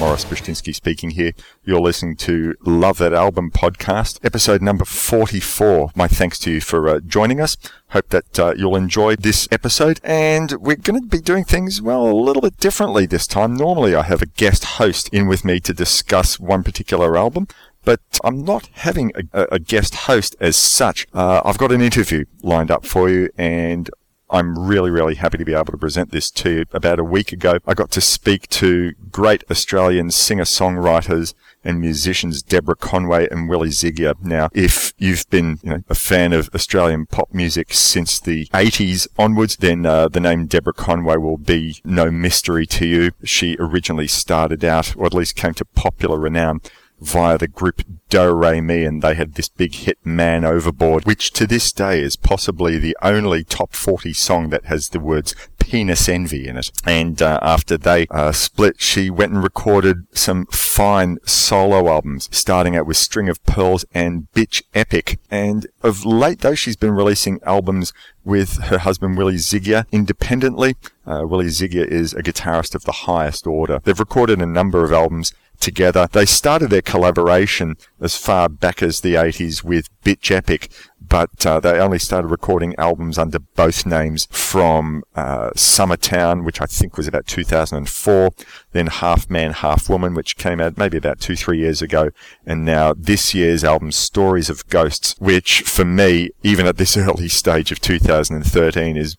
[0.00, 1.32] Morris Brishtinsky speaking here.
[1.64, 5.90] You're listening to Love That Album podcast, episode number 44.
[5.96, 7.56] My thanks to you for uh, joining us.
[7.88, 9.98] Hope that uh, you'll enjoy this episode.
[10.04, 13.54] And we're going to be doing things, well, a little bit differently this time.
[13.54, 17.48] Normally I have a guest host in with me to discuss one particular album.
[17.84, 21.06] But I'm not having a, a guest host as such.
[21.12, 23.90] Uh, I've got an interview lined up for you and
[24.30, 26.64] I'm really, really happy to be able to present this to you.
[26.72, 32.76] About a week ago, I got to speak to great Australian singer-songwriters and musicians Deborah
[32.76, 34.14] Conway and Willie Zygier.
[34.22, 39.08] Now, if you've been you know, a fan of Australian pop music since the 80s
[39.18, 43.10] onwards, then uh, the name Deborah Conway will be no mystery to you.
[43.24, 46.60] She originally started out, or at least came to popular renown,
[47.00, 51.32] via the group Do Re Mi, and they had this big hit Man Overboard, which
[51.32, 56.08] to this day is possibly the only top 40 song that has the words penis
[56.08, 56.70] envy in it.
[56.86, 62.76] And uh, after they uh, split, she went and recorded some fine solo albums, starting
[62.76, 65.18] out with String of Pearls and Bitch Epic.
[65.30, 67.92] And of late, though, she's been releasing albums
[68.24, 70.76] with her husband Willie Zygier independently.
[71.06, 73.80] Uh, Willie Zygier is a guitarist of the highest order.
[73.84, 76.08] They've recorded a number of albums together.
[76.10, 80.70] They started their collaboration as far back as the 80s with Bitch Epic,
[81.00, 86.66] but uh, they only started recording albums under both names from uh, Summertown, which I
[86.66, 88.30] think was about 2004,
[88.72, 92.10] then Half Man, Half Woman, which came out maybe about two, three years ago,
[92.44, 97.28] and now this year's album, Stories of Ghosts, which for me, even at this early
[97.28, 99.16] stage of 2013, is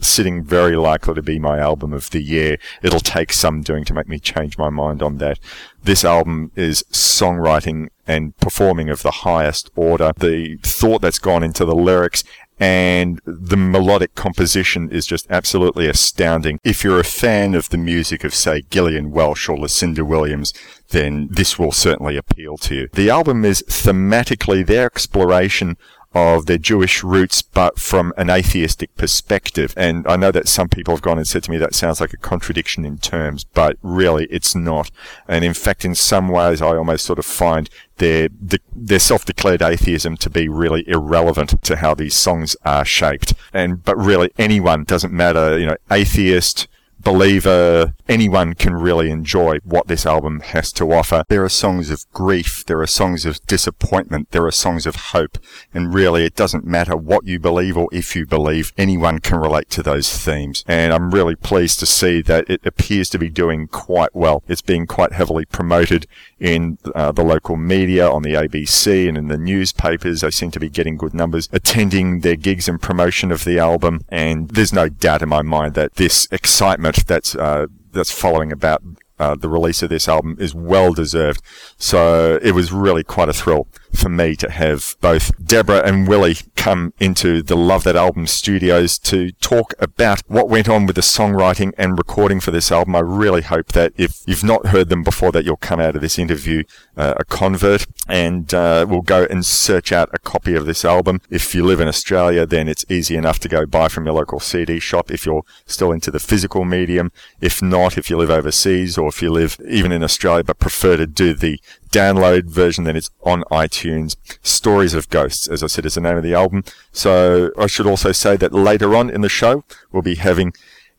[0.00, 2.58] sitting very likely to be my album of the year.
[2.82, 5.38] It'll take some doing to make me change my mind on that.
[5.82, 10.12] This album is songwriting and performing of the highest order.
[10.16, 12.24] The thought that's gone into the lyrics
[12.60, 16.60] and the melodic composition is just absolutely astounding.
[16.62, 20.52] If you're a fan of the music of, say, Gillian Welch or Lucinda Williams,
[20.90, 22.88] then this will certainly appeal to you.
[22.92, 25.78] The album is thematically their exploration
[26.12, 29.72] of their Jewish roots, but from an atheistic perspective.
[29.76, 32.12] And I know that some people have gone and said to me that sounds like
[32.12, 34.90] a contradiction in terms, but really it's not.
[35.28, 38.28] And in fact, in some ways, I almost sort of find their,
[38.74, 43.34] their self-declared atheism to be really irrelevant to how these songs are shaped.
[43.52, 46.66] And, but really anyone doesn't matter, you know, atheist,
[47.02, 51.24] believer, anyone can really enjoy what this album has to offer.
[51.28, 55.38] There are songs of grief, there are songs of disappointment, there are songs of hope,
[55.72, 59.70] and really it doesn't matter what you believe or if you believe, anyone can relate
[59.70, 60.64] to those themes.
[60.66, 64.42] And I'm really pleased to see that it appears to be doing quite well.
[64.48, 66.06] It's being quite heavily promoted
[66.38, 70.20] in uh, the local media, on the ABC and in the newspapers.
[70.20, 74.04] They seem to be getting good numbers attending their gigs and promotion of the album.
[74.08, 78.82] And there's no doubt in my mind that this excitement that's uh, that's following about
[79.18, 81.42] uh, the release of this album is well deserved.
[81.76, 86.36] So it was really quite a thrill for me to have both Deborah and Willie
[86.56, 91.02] come into the Love That Album studios to talk about what went on with the
[91.02, 92.96] songwriting and recording for this album.
[92.96, 96.02] I really hope that if you've not heard them before, that you'll come out of
[96.02, 96.64] this interview
[96.96, 101.20] uh, a convert and uh, we'll go and search out a copy of this album.
[101.30, 104.40] If you live in Australia, then it's easy enough to go buy from your local
[104.40, 107.10] CD shop if you're still into the physical medium.
[107.40, 110.96] If not, if you live overseas or if you live even in Australia but prefer
[110.96, 111.60] to do the
[111.90, 114.16] download version, then it's on iTunes.
[114.42, 116.64] Stories of Ghosts, as I said, is the name of the album.
[116.92, 120.52] So I should also say that later on in the show, we'll be having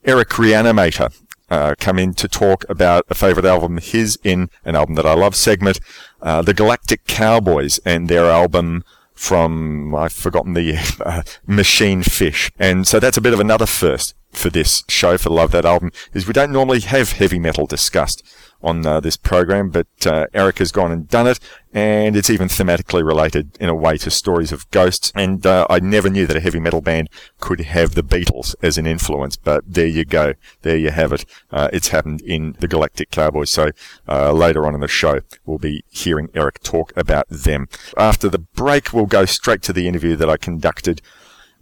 [0.04, 1.18] Eric Reanimator.
[1.50, 5.12] Uh, come in to talk about a favorite album his in an album that I
[5.12, 5.80] love segment,
[6.22, 12.50] uh, the Galactic Cowboys and their album from, I've forgotten the uh, Machine Fish.
[12.58, 15.92] And so that's a bit of another first for this show, for Love That Album,
[16.12, 18.22] is we don't normally have heavy metal discussed
[18.62, 21.40] on uh, this program, but uh, Eric has gone and done it,
[21.72, 25.12] and it's even thematically related in a way to stories of ghosts.
[25.14, 27.08] And uh, I never knew that a heavy metal band
[27.40, 31.24] could have the Beatles as an influence, but there you go, there you have it.
[31.50, 33.50] Uh, it's happened in the Galactic Cowboys.
[33.50, 33.70] So
[34.08, 37.68] uh, later on in the show, we'll be hearing Eric talk about them.
[37.96, 41.02] After the break, we'll go straight to the interview that I conducted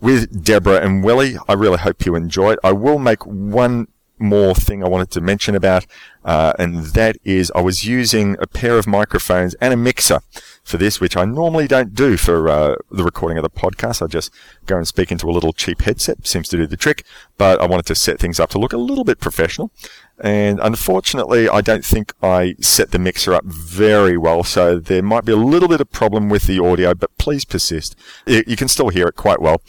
[0.00, 1.36] with Deborah and Willie.
[1.48, 2.58] I really hope you enjoy it.
[2.64, 3.88] I will make one
[4.20, 5.86] more thing I wanted to mention about,
[6.24, 10.20] uh, and that is I was using a pair of microphones and a mixer
[10.62, 14.02] for this, which I normally don't do for uh, the recording of the podcast.
[14.02, 14.30] I just
[14.66, 17.04] go and speak into a little cheap headset, seems to do the trick.
[17.38, 19.72] But I wanted to set things up to look a little bit professional.
[20.22, 25.24] And unfortunately, I don't think I set the mixer up very well, so there might
[25.24, 27.96] be a little bit of problem with the audio, but please persist.
[28.26, 29.62] You can still hear it quite well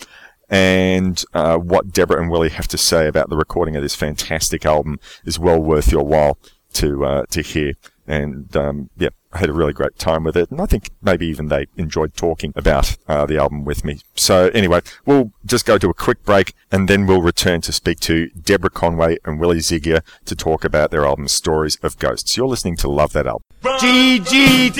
[0.51, 4.65] and uh, what Deborah and Willie have to say about the recording of this fantastic
[4.65, 6.37] album is well worth your while
[6.73, 7.73] to uh, to hear.
[8.05, 11.25] And um, yeah, I had a really great time with it, and I think maybe
[11.27, 14.01] even they enjoyed talking about uh, the album with me.
[14.15, 18.01] So anyway, we'll just go to a quick break, and then we'll return to speak
[18.01, 22.35] to Deborah Conway and Willie Zygier to talk about their album Stories of Ghosts.
[22.35, 23.43] You're listening to Love That Album.
[23.63, 24.73] GGTMC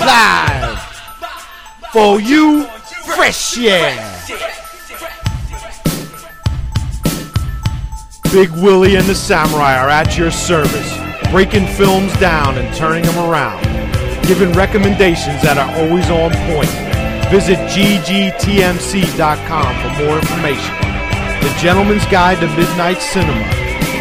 [0.00, 0.78] live
[1.92, 2.66] for you
[3.04, 4.18] fresh yeah.
[8.32, 10.96] Big Willie and the Samurai are at your service,
[11.30, 13.62] breaking films down and turning them around,
[14.26, 16.70] giving recommendations that are always on point.
[17.30, 18.32] Visit ggtmc.com
[19.82, 20.74] for more information.
[21.42, 23.44] The Gentleman's Guide to Midnight Cinema,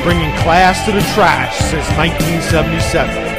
[0.04, 3.31] bringing class to the trash since 1977.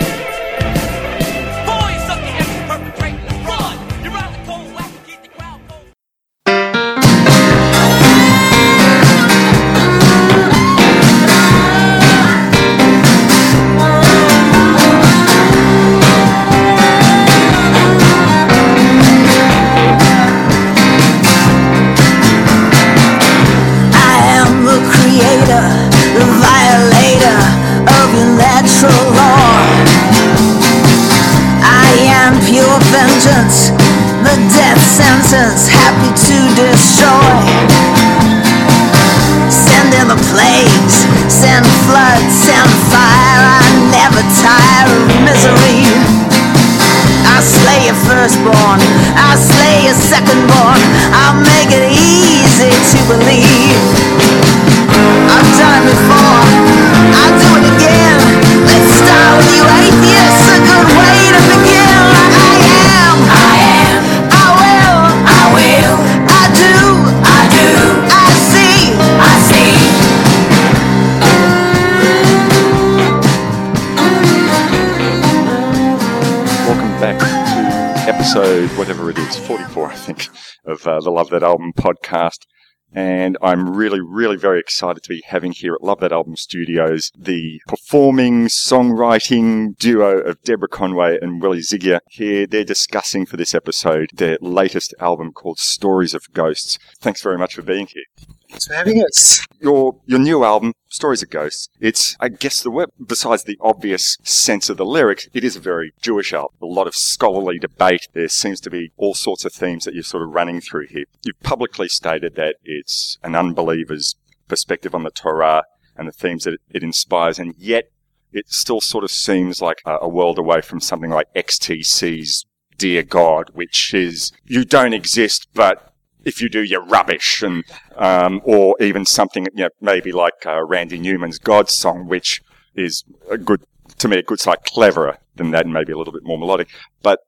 [83.43, 87.61] I'm really, really very excited to be having here at Love That Album Studios the
[87.67, 91.99] performing songwriting duo of Deborah Conway and Willie Zygier.
[92.09, 96.79] Here they're discussing for this episode their latest album called Stories of Ghosts.
[97.01, 98.05] Thanks very much for being here.
[98.53, 99.47] Thanks for having us.
[99.61, 101.71] Your your new album, Stories of Ghosts.
[101.81, 105.95] It's I guess the besides the obvious sense of the lyrics, it is a very
[106.03, 106.57] Jewish album.
[106.61, 108.09] A lot of scholarly debate.
[108.13, 111.07] There seems to be all sorts of themes that you're sort of running through here.
[111.25, 114.17] You've publicly stated that it's an unbeliever's
[114.49, 115.65] perspective on the Torah
[115.97, 117.91] and the themes that it inspires, and yet
[118.35, 122.45] it still sort of seems like a, world away from something like XTC's
[122.77, 125.92] Dear God, which is you don't exist, but
[126.25, 127.65] if you do your rubbish and
[127.97, 132.41] um, or even something you know, maybe like uh, Randy Newman's God song, which
[132.75, 133.63] is a good
[133.99, 136.69] to me a good sight cleverer than that and maybe a little bit more melodic.
[137.03, 137.21] But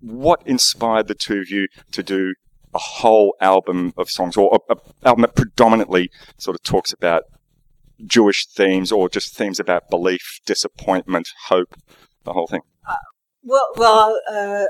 [0.00, 2.34] what inspired the two of you to do
[2.72, 7.24] a whole album of songs or an album that predominantly sort of talks about
[8.04, 11.74] Jewish themes or just themes about belief, disappointment, hope,
[12.24, 12.62] the whole thing?
[12.88, 12.94] Uh,
[13.42, 14.64] well, well, uh,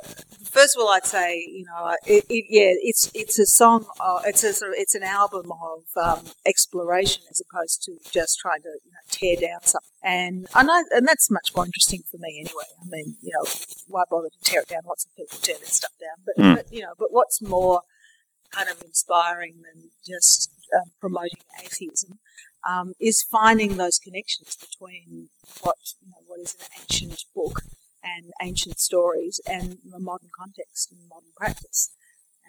[0.45, 4.21] first of all, I'd say you know, it, it, yeah, it's it's a song, uh,
[4.27, 8.63] it's a sort of, it's an album of um, exploration as opposed to just trying
[8.63, 12.19] to you know, tear down something, and and, I, and that's much more interesting for
[12.19, 12.65] me anyway.
[12.81, 13.49] I mean, you know,
[13.89, 14.83] why bother to tear it down?
[14.87, 16.57] Lots of people tear their stuff down, but, mm.
[16.57, 17.83] but you know, but what's more
[18.53, 22.19] kind of inspiring than just um, promoting atheism
[22.69, 25.29] um, is finding those connections between
[25.63, 27.63] what you know, what is an ancient book
[28.03, 31.91] and ancient stories and a modern context and modern practice.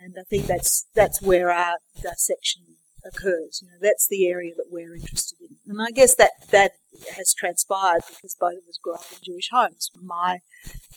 [0.01, 2.63] And I think that's that's where our dissection
[3.05, 3.61] occurs.
[3.61, 6.71] You know, that's the area that we're interested in, and I guess that that
[7.15, 9.91] has transpired because both of us grew up in Jewish homes.
[10.01, 10.39] My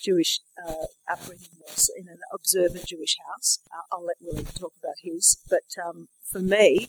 [0.02, 3.58] Jewish uh, upbringing was in an observant Jewish house.
[3.72, 6.88] Uh, I'll let Willie talk about his, but um, for me,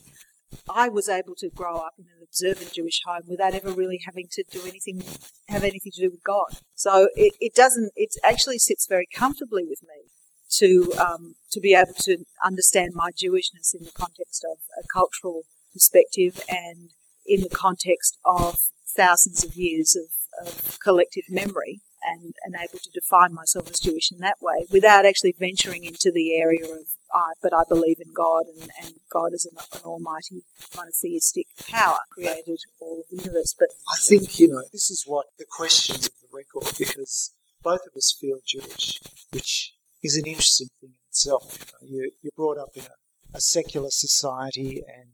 [0.68, 4.28] I was able to grow up in an observant Jewish home without ever really having
[4.32, 5.02] to do anything,
[5.48, 6.58] have anything to do with God.
[6.74, 10.10] So it, it doesn't, it actually sits very comfortably with me
[10.58, 15.42] to, um, to be able to understand my Jewishness in the context of a cultural
[15.72, 16.90] perspective and
[17.26, 18.58] in the context of
[18.96, 24.12] thousands of years of, of collective memory and, and able to define myself as Jewish
[24.12, 28.12] in that way without actually venturing into the area of, uh, but I believe in
[28.14, 30.42] God and, and God is an, an almighty
[30.76, 33.54] monotheistic power created all of the universe.
[33.58, 37.32] But I think, you know, this is what the question of the record, because
[37.62, 39.00] both of us feel Jewish,
[39.32, 41.58] which is an interesting thing in itself.
[41.58, 45.10] You know, you, you're brought up in a, a secular society and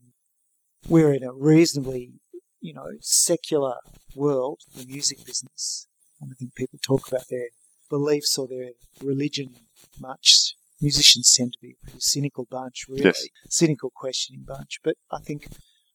[0.87, 2.11] we're in a reasonably,
[2.59, 3.75] you know, secular
[4.15, 5.87] world, the music business.
[6.21, 7.47] I don't think people talk about their
[7.89, 8.71] beliefs or their
[9.01, 9.55] religion
[9.99, 10.55] much.
[10.83, 13.05] Musicians tend to be a pretty cynical bunch, really.
[13.05, 13.25] Yes.
[13.49, 14.79] Cynical, questioning bunch.
[14.83, 15.47] But I think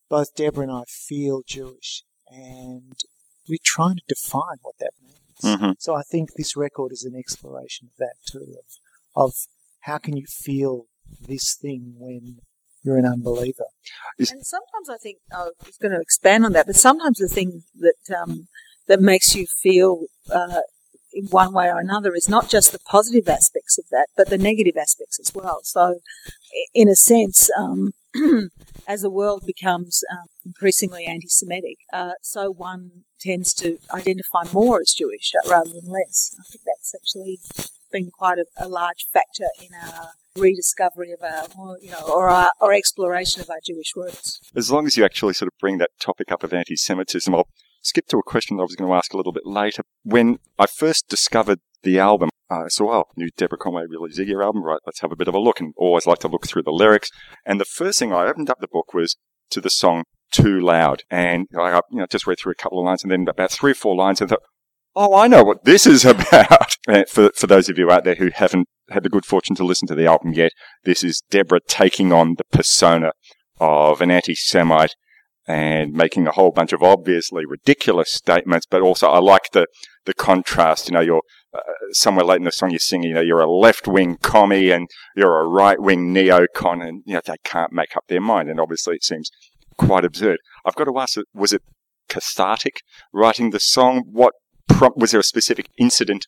[0.09, 2.95] both Deborah and I feel Jewish and
[3.49, 5.17] we're trying to define what that means.
[5.43, 5.75] Mhm.
[5.79, 9.35] So I think this record is an exploration of that too, of, of
[9.81, 10.87] how can you feel
[11.21, 12.41] this thing when
[12.83, 13.67] you're an unbeliever.
[14.19, 17.29] And sometimes I think oh, I was going to expand on that, but sometimes the
[17.29, 18.49] thing that um,
[18.87, 20.61] that makes you feel uh,
[21.19, 24.39] in one way or another is not just the positive aspects of that, but the
[24.39, 25.59] negative aspects as well.
[25.65, 25.99] So,
[26.73, 27.93] in a sense, um,
[28.87, 34.95] as the world becomes um, increasingly anti-Semitic, uh, so one tends to identify more as
[34.97, 36.37] Jewish rather than less.
[36.39, 37.41] I think that's actually
[37.91, 42.53] been quite a, a large factor in our rediscovery of our, you know, or our
[42.61, 44.41] or exploration of our Jewish roots.
[44.55, 47.49] As long as you actually sort of bring that topic up of anti Semitism, I'll
[47.89, 49.83] skip to a question that I was going to ask a little bit later.
[50.03, 54.45] When I first discovered the album, uh, I saw, oh, new Deborah Conway Willie Zygier
[54.45, 56.63] album, right, let's have a bit of a look, and always like to look through
[56.63, 57.11] the lyrics.
[57.45, 59.17] And the first thing I opened up the book was
[59.51, 61.03] to the song Too Loud.
[61.11, 63.73] And I you know, just read through a couple of lines, and then about three
[63.73, 64.43] or four lines, and thought,
[64.97, 66.77] oh, I know what this is about.
[67.09, 69.89] For, for those of you out there who haven't had the good fortune to listen
[69.89, 70.53] to the album yet,
[70.85, 73.13] this is Deborah taking on the persona
[73.61, 74.95] of an anti-Semite
[75.49, 79.67] and making a whole bunch of obviously ridiculous statements, but also I like the,
[80.05, 80.89] the contrast.
[80.89, 81.23] You know, you're
[81.55, 81.61] uh,
[81.93, 84.87] somewhere late in the song you're singing, you know, you're a left-wing commie and
[85.17, 88.51] you're a right-wing neocon and, you know, they can't make up their mind.
[88.51, 89.31] And obviously it seems
[89.79, 90.39] quite absurd.
[90.67, 91.63] I've got to ask, was it
[92.11, 94.05] cathartic writing the song?
[94.13, 94.35] What
[94.69, 96.27] prompt, was there a specific incident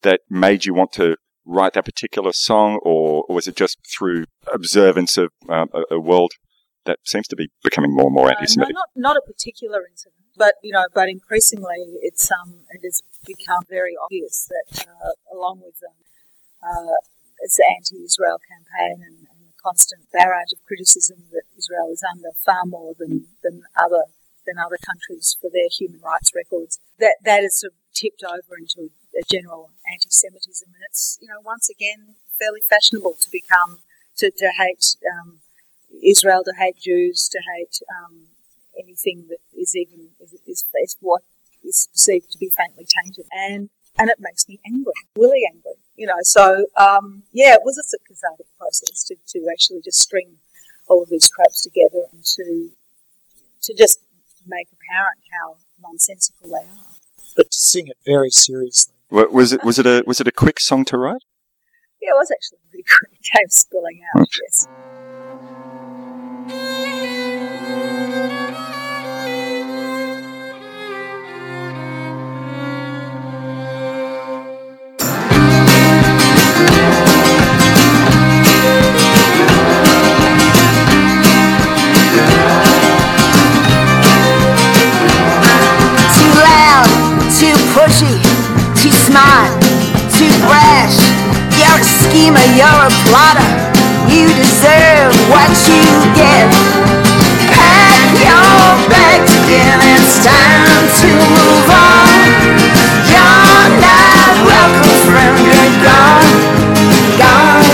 [0.00, 4.24] that made you want to write that particular song or, or was it just through
[4.50, 6.32] observance of um, a, a world
[6.84, 8.74] that seems to be becoming more and more Uh, no, anti-Semitic?
[8.74, 13.64] not not a particular incident, but you know, but increasingly, it's um, it has become
[13.68, 15.94] very obvious that uh, along with um,
[16.62, 16.96] uh,
[17.40, 22.64] its anti-Israel campaign and, and the constant barrage of criticism that Israel is under, far
[22.66, 24.04] more than than other
[24.46, 28.58] than other countries for their human rights records, that that has sort of tipped over
[28.58, 33.78] into a general anti-Semitism, and it's you know once again fairly fashionable to become
[34.16, 34.96] to, to hate.
[35.06, 35.40] Um,
[36.02, 38.26] Israel to hate Jews, to hate um,
[38.78, 41.22] anything that is even is, is, is what
[41.64, 45.72] is perceived to be faintly tainted, and and it makes me angry, really angry.
[45.96, 50.36] You know, so um, yeah, it was a cathartic process to, to actually just string
[50.88, 52.70] all of these tropes together and to
[53.62, 54.00] to just
[54.46, 56.96] make apparent how nonsensical they are.
[57.36, 58.94] But to sing it very seriously.
[59.10, 61.22] Wa- Was it was it a was it a quick song to write?
[62.00, 63.12] Yeah, it was actually pretty quick.
[63.20, 64.26] It came spilling out.
[64.42, 64.66] Yes.
[87.72, 88.20] Pushy,
[88.76, 89.48] too smart,
[90.12, 90.96] too brash.
[91.56, 93.48] You're a schemer, you're a plotter.
[94.12, 96.52] You deserve what you get.
[97.48, 102.12] Pack your bags again, it's time to move on.
[103.08, 106.28] You're not welcome, friend, you're gone,
[107.16, 107.64] gone.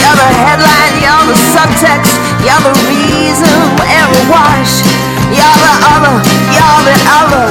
[0.00, 3.05] You're the headline, you're the subtext, you're the reason
[4.26, 4.82] awash.
[5.30, 6.16] You're the other,
[6.54, 7.46] you're the other,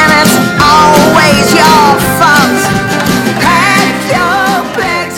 [0.00, 2.60] and it's always your fault.
[3.40, 5.16] Pack your bags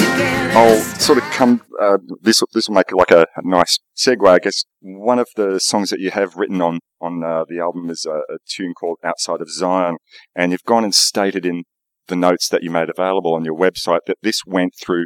[1.81, 4.29] uh, this this will make it like a, a, nice segue.
[4.29, 7.91] I guess one of the songs that you have written on on uh, the album
[7.91, 9.97] is a, a, tune called "Outside of Zion,"
[10.35, 11.63] and you've gone and stated in
[12.09, 15.05] the notes that you made available on your website that this went through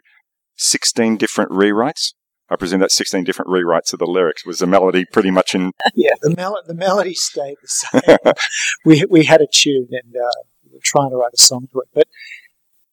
[0.56, 2.14] 16 different rewrites.
[2.50, 4.44] I presume that's 16 different rewrites of the lyrics.
[4.44, 5.72] Was the melody pretty much in?
[5.94, 8.34] Yeah, the, mel- the melody stayed the same.
[8.84, 11.80] we, we had a tune and uh, we were trying to write a song to
[11.80, 11.88] it.
[11.94, 12.08] But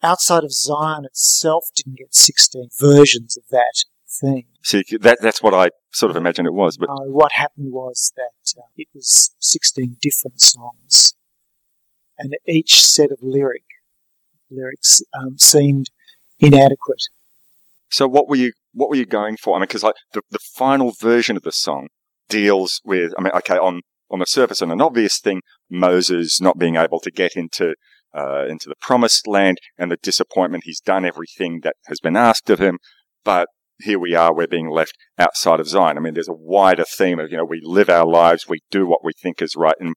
[0.02, 4.46] outside of Zion itself didn't get 16 versions of that thing.
[4.64, 6.78] See, that, that's what I sort of imagined it was.
[6.78, 11.14] But uh, what happened was that uh, it was 16 different songs.
[12.18, 13.64] And each set of lyric
[14.52, 15.90] lyrics um, seemed
[16.40, 17.04] inadequate.
[17.90, 19.56] So what were you what were you going for?
[19.56, 21.88] I mean, because like the, the final version of the song
[22.28, 26.58] deals with, I mean, okay, on on the surface, and an obvious thing, Moses not
[26.58, 27.76] being able to get into
[28.16, 30.64] uh, into the promised land and the disappointment.
[30.66, 32.80] He's done everything that has been asked of him,
[33.24, 33.48] but
[33.82, 35.98] here we are, we're being left outside of Zion.
[35.98, 38.86] I mean, there's a wider theme of, you know, we live our lives, we do
[38.86, 39.94] what we think is right, and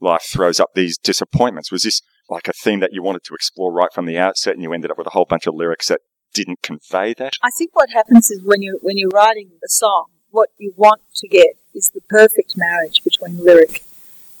[0.00, 1.72] life throws up these disappointments.
[1.72, 4.62] Was this like a theme that you wanted to explore right from the outset and
[4.62, 6.00] you ended up with a whole bunch of lyrics that
[6.38, 7.34] didn't convey that?
[7.42, 11.02] I think what happens is when you when you're writing a song, what you want
[11.16, 13.82] to get is the perfect marriage between lyric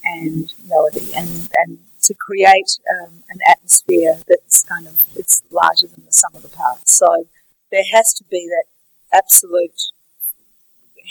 [0.04, 6.04] and melody, and and to create um, an atmosphere that's kind of it's larger than
[6.04, 6.96] the sum of the parts.
[6.96, 7.26] So
[7.70, 8.66] there has to be that
[9.12, 9.80] absolute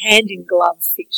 [0.03, 1.17] hand in glove fit.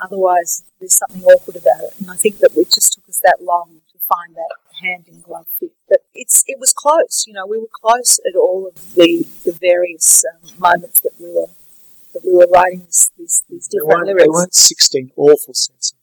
[0.00, 3.38] Otherwise, there's something awkward about it, and I think that it just took us that
[3.40, 4.50] long to find that
[4.82, 5.71] hand in glove fit.
[6.12, 7.24] But it's it was close.
[7.26, 11.26] You know, we were close at all of the the various um, moments that we
[11.26, 11.46] were
[12.14, 14.24] that we were writing these these, these different they lyrics.
[14.24, 15.98] They weren't sixteen awful sets of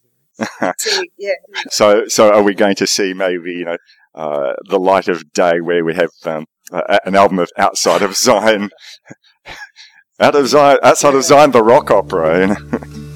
[0.61, 0.83] lyrics.
[0.95, 1.33] so, yeah.
[1.69, 3.77] So so are we going to see maybe you know
[4.15, 8.15] uh, the light of day where we have um, uh, an album of outside of
[8.15, 8.69] Zion.
[10.21, 12.41] Out of Zion, outside of Zion, the rock opera.
[12.41, 13.05] You know?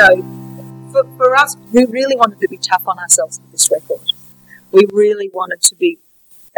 [0.00, 4.06] know, for, for us, we really wanted to be tough on ourselves with this record.
[4.72, 5.98] We really wanted to be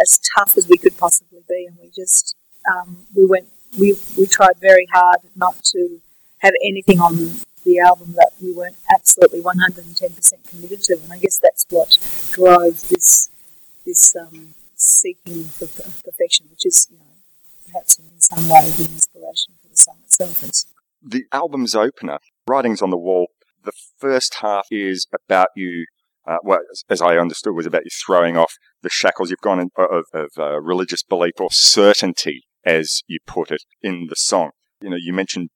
[0.01, 2.35] as tough as we could possibly be, and we just,
[2.71, 6.01] um, we went, we, we tried very hard not to
[6.39, 7.31] have anything on
[7.63, 11.97] the album that we weren't absolutely 110% committed to, and I guess that's what
[12.31, 13.29] drove this,
[13.85, 17.05] this um, seeking for perfection, which is, you know,
[17.67, 20.65] perhaps in some way the inspiration for the song itself.
[21.05, 23.27] The album's opener Writings on the Wall,
[23.63, 25.85] the first half is about you,
[26.27, 29.69] uh, well, as I understood, was about you throwing off the shackles you've gone in,
[29.77, 34.51] of, of uh, religious belief or certainty, as you put it in the song.
[34.81, 35.49] You know, you mentioned,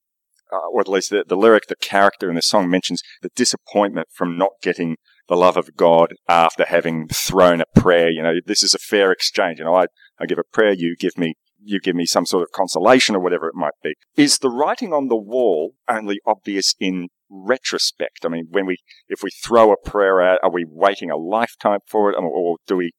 [0.51, 4.07] uh, or at least the, the lyric, the character in the song mentions the disappointment
[4.13, 8.09] from not getting the love of God after having thrown a prayer.
[8.09, 9.59] You know, this is a fair exchange.
[9.59, 9.87] You know, I,
[10.19, 11.35] I give a prayer, you give me
[11.67, 13.93] you give me some sort of consolation or whatever it might be.
[14.15, 18.25] Is the writing on the wall only obvious in retrospect?
[18.25, 18.77] I mean, when we,
[19.09, 22.15] if we throw a prayer out, are we waiting a lifetime for it?
[22.15, 22.91] Or do we,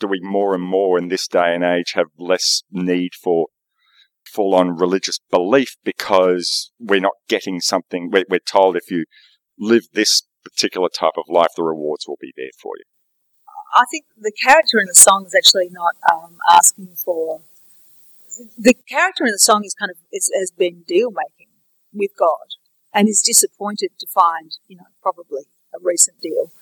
[0.00, 3.46] do we more and more in this day and age have less need for
[4.24, 9.04] full on religious belief because we're not getting something, we're, we're told if you
[9.58, 12.84] live this particular type of life, the rewards will be there for you.
[13.76, 17.40] I think the character in the song is actually not um, asking for
[18.56, 21.48] the character in the song is kind of is, has been deal making
[21.92, 22.54] with God
[22.94, 25.42] and is disappointed to find, you know, probably
[25.74, 26.52] a recent deal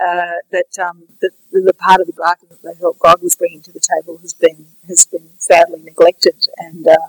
[0.00, 3.62] uh, that um, the, the part of the bargain that they thought God was bringing
[3.62, 7.08] to the table has been has been sadly neglected, and uh,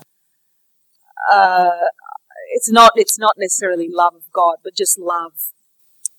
[1.31, 1.87] uh,
[2.51, 5.33] it's not it's not necessarily love of God, but just love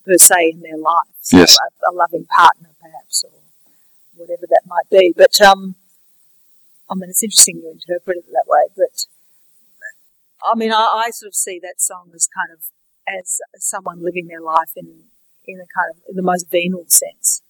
[0.04, 1.12] per se in their life.
[1.20, 1.56] So Yes.
[1.56, 3.32] a, a loving partner, perhaps, or
[4.14, 5.12] whatever that might be.
[5.16, 5.74] But um,
[6.90, 8.68] I mean, it's interesting you interpret it that way.
[8.76, 9.06] But
[10.44, 12.64] I mean, I, I sort of see that song as kind of
[13.08, 15.04] as someone living their life in
[15.44, 17.42] in a kind of the most venal sense.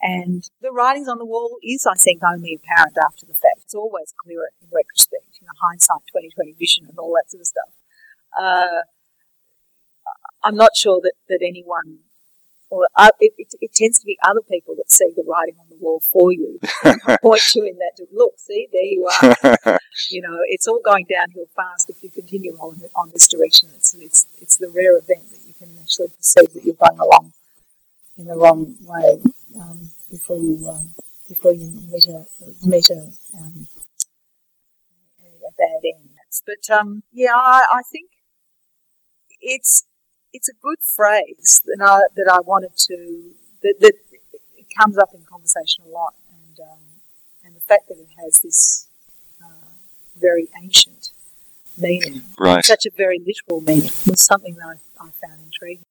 [0.00, 3.62] And the writings on the wall is, I think, only apparent after the fact.
[3.62, 7.40] It's always clearer in retrospect, you know, hindsight, twenty twenty vision, and all that sort
[7.40, 7.70] of stuff.
[8.36, 8.82] Uh,
[10.42, 12.00] I'm not sure that, that anyone,
[12.72, 15.66] or uh, it, it, it tends to be other people that see the writing on
[15.68, 16.58] the wall for you,
[17.22, 18.00] point you in that.
[18.10, 19.78] Look, see, there you are.
[20.10, 23.68] you know, it's all going downhill fast if you continue on on this direction.
[23.76, 27.34] It's it's it's the rare event that you can actually perceive that you're going along
[28.16, 29.20] in the wrong way
[29.60, 30.94] um, before you um,
[31.28, 32.24] before you meet a
[32.66, 33.66] meet a, um,
[35.20, 36.08] a, a bad end.
[36.46, 38.08] But um, yeah, I, I think
[39.42, 39.84] it's
[40.32, 43.30] it's a good phrase that I that I wanted to
[43.62, 43.94] that, that
[44.56, 46.78] it comes up in conversation a lot, and um,
[47.44, 48.86] and the fact that it has this
[49.42, 49.68] uh,
[50.18, 51.12] very ancient
[51.78, 52.64] meaning, Right.
[52.64, 54.66] such a very literal meaning, was something that
[55.00, 55.84] I, I found intriguing.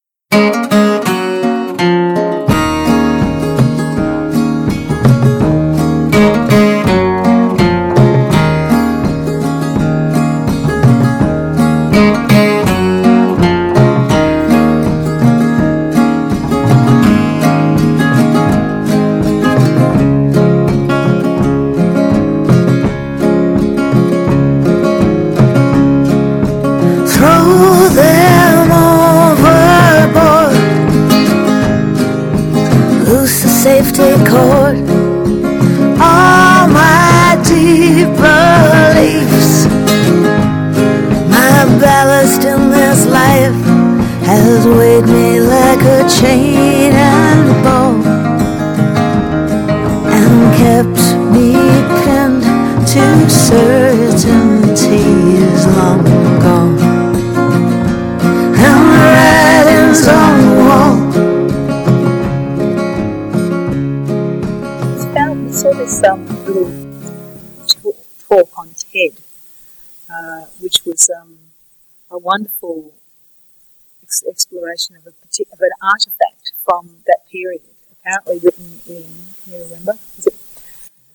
[74.81, 79.09] Exploration of a of an artifact from that period, apparently written in.
[79.43, 79.93] Can you remember?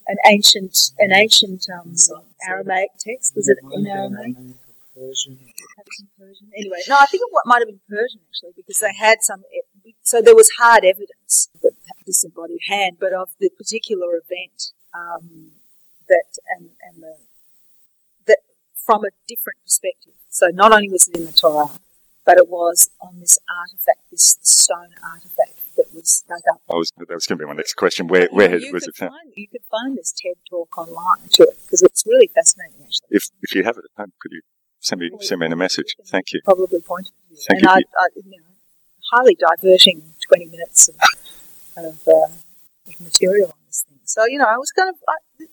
[0.08, 1.94] An ancient an ancient um,
[2.46, 3.34] Aramaic text?
[3.34, 4.36] Was it in Aramaic?
[4.94, 5.38] Persian.
[6.18, 6.48] Persian.
[6.56, 9.42] Anyway, no, I think it might have been Persian actually, because they had some.
[10.02, 11.72] So there was hard evidence of
[12.06, 15.50] disembodied hand, but of the particular event um,
[16.08, 17.16] that and and the
[18.26, 18.38] that
[18.74, 20.14] from a different perspective.
[20.28, 21.70] So not only was it in the Torah,
[22.26, 26.60] but it was on this artifact, this stone artifact that was dug up.
[26.68, 28.08] I was, that was going to be my next question.
[28.08, 29.14] Where, where you was could it found?
[29.36, 33.08] You could find this TED talk online to it because it's really fascinating actually.
[33.10, 34.42] If, if you have it at home, could you
[34.80, 35.94] send me, send me a message?
[36.04, 36.40] Thank you.
[36.44, 37.40] probably pointed to you.
[37.48, 37.86] Thank and you.
[37.98, 38.46] I, I, you know,
[39.12, 40.96] highly diverting 20 minutes of,
[41.76, 44.00] of, uh, of material on this thing.
[44.04, 45.44] So, you know, I was kind of, I,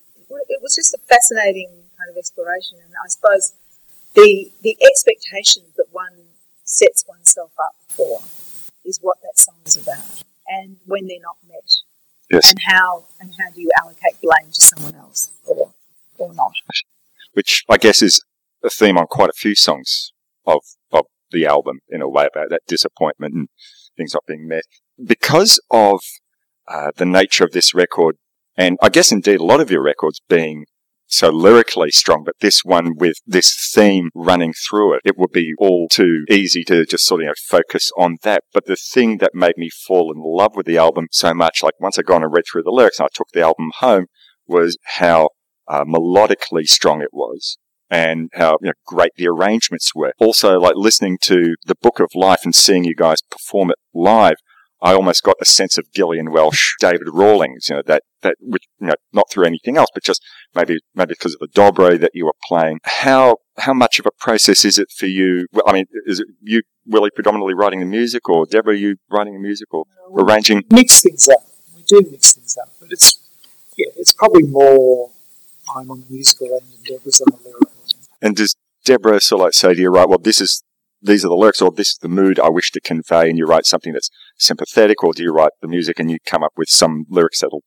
[0.50, 2.80] it was just a fascinating kind of exploration.
[2.84, 3.54] And I suppose
[4.16, 6.33] the, the expectations that one
[6.74, 8.22] sets oneself up for
[8.84, 10.24] is what that song is about.
[10.48, 11.70] And when they're not met,
[12.32, 12.50] Yes.
[12.52, 15.72] and how and how do you allocate blame to someone else or
[16.18, 16.54] or not?
[17.34, 18.24] Which I guess is
[18.64, 20.14] a theme on quite a few songs
[20.46, 23.50] of, of the album in a way about that disappointment and
[23.98, 24.64] things not being met.
[25.04, 26.02] Because of
[26.68, 28.18] uh, the nature of this record,
[28.56, 30.66] and I guess indeed a lot of your records being
[31.14, 35.54] so lyrically strong, but this one with this theme running through it, it would be
[35.60, 38.44] all too easy to just sort of you know, focus on that.
[38.54, 41.80] But the thing that made me fall in love with the album so much, like
[41.80, 44.08] once I'd gone and read through the lyrics and I took the album home,
[44.48, 45.30] was how
[45.68, 47.58] uh, melodically strong it was
[47.90, 50.14] and how you know, great the arrangements were.
[50.20, 54.38] Also, like listening to the Book of Life and seeing you guys perform it live,
[54.84, 58.66] I almost got a sense of Gillian Welch, David Rawlings, you know, that, that, which,
[58.82, 60.22] you know, not through anything else, but just
[60.54, 62.80] maybe, maybe because of the dobro that you were playing.
[62.84, 65.48] How, how much of a process is it for you?
[65.54, 69.34] Well, I mean, is it you, Willie, predominantly writing the music or Deborah, you writing
[69.34, 69.86] the music or
[70.20, 70.64] arranging?
[70.70, 71.40] mix things up.
[71.74, 73.20] We do mix things up, but it's
[73.78, 75.12] yeah, it's probably more
[75.76, 78.08] I'm on the musical end and Deborah's on the lyrical end.
[78.22, 80.64] And does Deborah sort of like say to you, right, well, this is,
[81.04, 83.46] these are the lyrics or this is the mood I wish to convey and you
[83.46, 86.70] write something that's sympathetic or do you write the music and you come up with
[86.70, 87.64] some lyrics that'll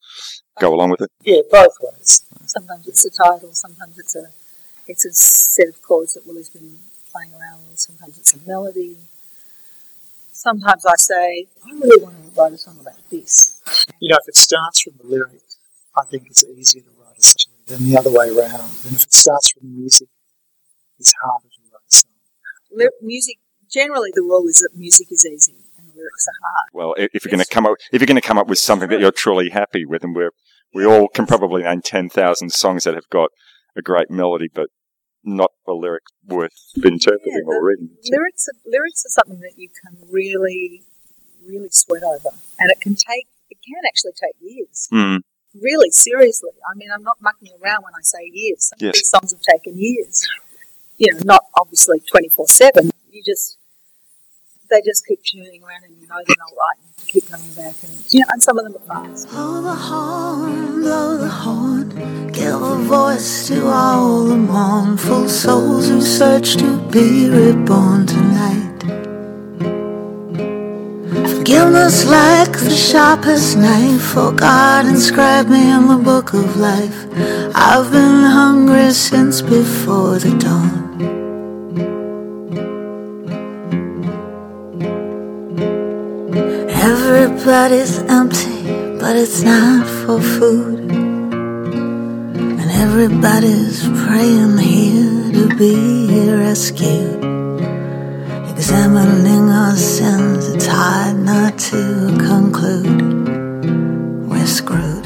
[0.58, 1.10] go along with it?
[1.22, 2.22] Yeah, both ways.
[2.46, 4.26] Sometimes it's the title, sometimes it's a
[4.88, 6.78] It's a set of chords that Willie's been
[7.10, 7.80] playing around with.
[7.80, 8.96] Sometimes it's a melody.
[10.32, 13.60] Sometimes I say, I really want to write a song about this.
[14.00, 15.42] You know, if it starts from the lyric,
[15.96, 18.70] I think it's easier to write a song than the other way around.
[18.84, 20.08] And if it starts from the music,
[21.00, 21.60] it's harder to
[22.76, 22.98] write a song.
[23.02, 23.36] Ly- music,
[23.70, 26.68] generally the rule is that music is easy and lyrics are hard.
[26.72, 28.88] Well, if you're going to come up, if you're going to come up with something
[28.90, 30.30] that you're truly happy with, and we're
[30.74, 33.30] we all can probably name ten thousand songs that have got
[33.76, 34.68] a great melody, but
[35.24, 36.52] not a lyric worth
[36.84, 37.90] interpreting Yeah, or reading.
[38.10, 40.84] Lyrics, are, lyrics are something that you can really,
[41.44, 44.88] really sweat over, and it can take, it can actually take years.
[44.92, 45.20] Mm,
[45.62, 46.50] Really, seriously.
[46.70, 48.68] I mean, I'm not mucking around when I say years.
[48.68, 48.94] Some of Yes.
[48.96, 50.28] These songs have taken years.
[50.98, 52.90] You know, not obviously 24 7.
[53.10, 53.58] You just,
[54.70, 57.74] they just keep tuning around and you know they're not right and keep coming back.
[57.82, 59.28] And, you know, and some of them are fast.
[59.28, 62.32] Blow the horn, blow the horn.
[62.32, 68.35] Give a voice to all the mournful souls who search to be reborn tonight.
[71.46, 74.16] Forgiveness like the sharpest knife.
[74.16, 77.06] Oh God, inscribe me in the book of life.
[77.54, 80.74] I've been hungry since before the dawn.
[86.68, 90.90] Everybody's empty, but it's not for food.
[92.60, 97.45] And everybody's praying here to be rescued.
[98.58, 103.28] Examining our sins, it's hard not to conclude
[104.26, 105.04] we're screwed.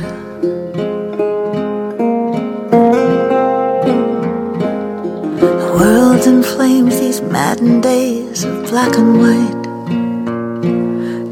[5.40, 9.60] The world's in flames, these maddened days of black and white.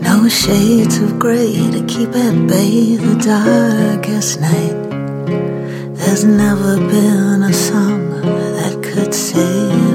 [0.03, 4.77] No shades of grey to keep at bay the darkest night.
[5.95, 8.11] There's never been a song
[8.57, 9.88] that could save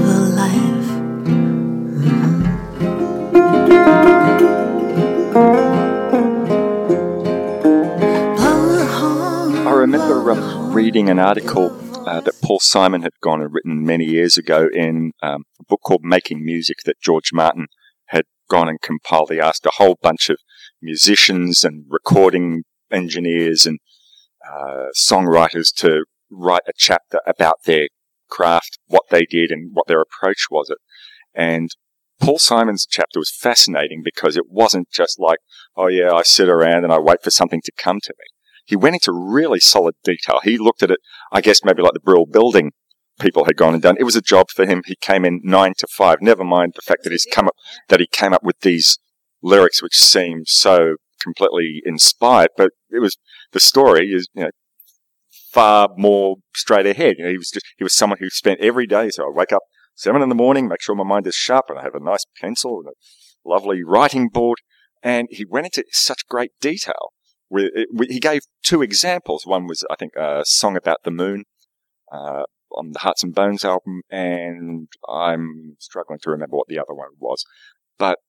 [10.74, 11.72] reading an article
[12.08, 15.82] uh, that Paul Simon had gone and written many years ago in um, a book
[15.82, 17.68] called Making Music that George Martin
[18.08, 19.32] had gone and compiled.
[19.32, 20.38] He asked a whole bunch of
[20.82, 23.80] musicians and recording engineers and
[24.48, 27.88] uh, songwriters to write a chapter about their
[28.30, 30.70] craft, what they did, and what their approach was.
[30.70, 30.78] It
[31.34, 31.70] and
[32.24, 35.40] Paul Simon's chapter was fascinating because it wasn't just like,
[35.76, 38.26] oh yeah, I sit around and I wait for something to come to me.
[38.66, 40.40] He went into really solid detail.
[40.42, 41.02] He looked at it,
[41.34, 42.72] I guess maybe like the Brill building
[43.20, 43.98] people had gone and done.
[44.00, 44.84] It was a job for him.
[44.86, 46.20] He came in nine to five.
[46.22, 47.56] Never mind the fact that he's come up,
[47.90, 48.98] that he came up with these
[49.42, 53.18] lyrics which seem so completely inspired, but it was,
[53.52, 54.50] the story is, you know,
[55.52, 57.16] far more straight ahead.
[57.18, 59.52] You know, he was just, he was someone who spent every day, so I wake
[59.52, 59.64] up
[59.96, 62.26] seven in the morning, make sure my mind is sharp and I have a nice
[62.40, 64.60] pencil and a lovely writing board.
[65.02, 67.14] And he went into such great detail.
[68.10, 69.46] He gave two examples.
[69.46, 71.44] One was, I think, a song about the moon
[72.12, 76.94] uh, on the Hearts and Bones album, and I'm struggling to remember what the other
[76.94, 77.46] one was.
[78.00, 78.20] But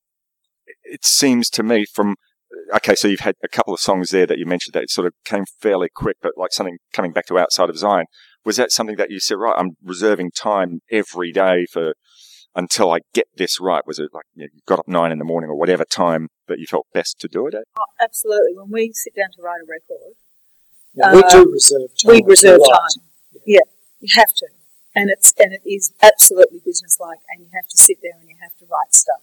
[0.82, 2.16] it seems to me from
[2.74, 5.14] okay, so you've had a couple of songs there that you mentioned that sort of
[5.24, 8.06] came fairly quick, but like something coming back to outside of Zion.
[8.44, 11.94] Was that something that you said, right, I'm reserving time every day for
[12.54, 13.82] until I get this right?
[13.86, 16.28] Was it like you, know, you got up nine in the morning or whatever time
[16.48, 17.64] that you felt best to do it at?
[17.76, 18.52] Oh, absolutely.
[18.56, 20.14] When we sit down to write a record,
[20.94, 22.12] Now, we do reserve time.
[22.12, 22.78] we reserve to write.
[22.94, 23.04] time.
[23.44, 23.66] Yeah,
[24.00, 24.46] you have to,
[24.94, 28.36] and it's and it is absolutely businesslike, and you have to sit there and you
[28.40, 29.22] have to write stuff,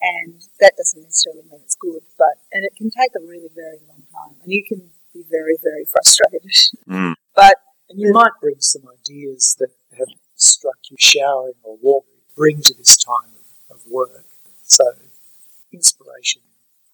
[0.00, 3.78] and that doesn't necessarily mean it's good, but and it can take a really very
[3.88, 6.42] long time, and you can be very very frustrated.
[6.88, 7.14] Mm.
[7.36, 7.54] but
[7.92, 12.74] And you might bring some ideas that have struck you showering or walking, bring to
[12.74, 13.30] this time
[13.70, 14.24] of, of work.
[14.62, 14.84] So
[15.72, 16.42] inspiration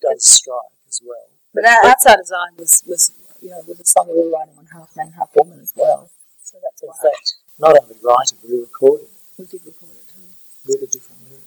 [0.03, 1.29] does strike as well.
[1.55, 4.31] but our outside of Zion was was you know was a song that we were
[4.37, 6.11] writing on Half Man Half Woman as well,
[6.43, 9.09] so that's In fact, not only writing, we recorded.
[9.39, 10.29] we did record it too.
[10.67, 11.45] with a different lyric.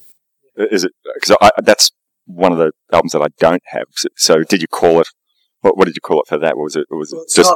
[0.60, 1.92] Uh, is it because that's
[2.26, 3.88] one of the albums that I don't have?
[3.92, 5.08] So, so did you call it?
[5.62, 6.58] What, what did you call it for that?
[6.58, 6.88] What was it?
[6.90, 7.50] Was Well, it it's just?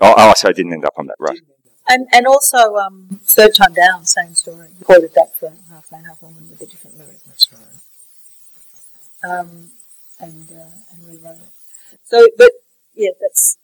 [0.00, 0.26] Not on that record.
[0.26, 1.34] Oh, oh, so I didn't end up on that, right?
[1.34, 4.68] Didn't end up- And and also um, third time down, same story.
[4.78, 7.18] Recorded that for Half Man Half Woman with a different lyric.
[7.26, 9.30] That's right.
[9.40, 9.70] um,
[10.18, 11.98] and uh, and rewrote it.
[12.04, 12.50] So, but
[12.94, 13.56] yeah, that's.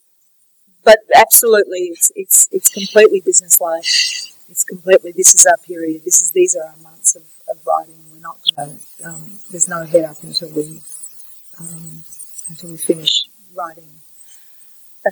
[0.85, 3.85] But absolutely, it's it's it's completely businesslike.
[4.49, 5.12] It's completely.
[5.12, 6.03] This is our period.
[6.05, 9.05] This is these are our months of, of writing, and we're not going to.
[9.09, 10.81] Um, there's no head up until we
[11.59, 12.05] um,
[12.49, 13.25] until we finish
[13.57, 13.88] writing.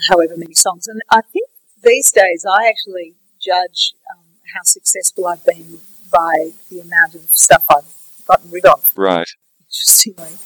[0.08, 1.48] However many songs, and I think
[1.82, 5.80] these days I actually judge um, how successful I've been
[6.10, 7.84] by the amount of stuff I've
[8.26, 9.28] gotten rid of, Right.
[9.68, 10.38] interestingly.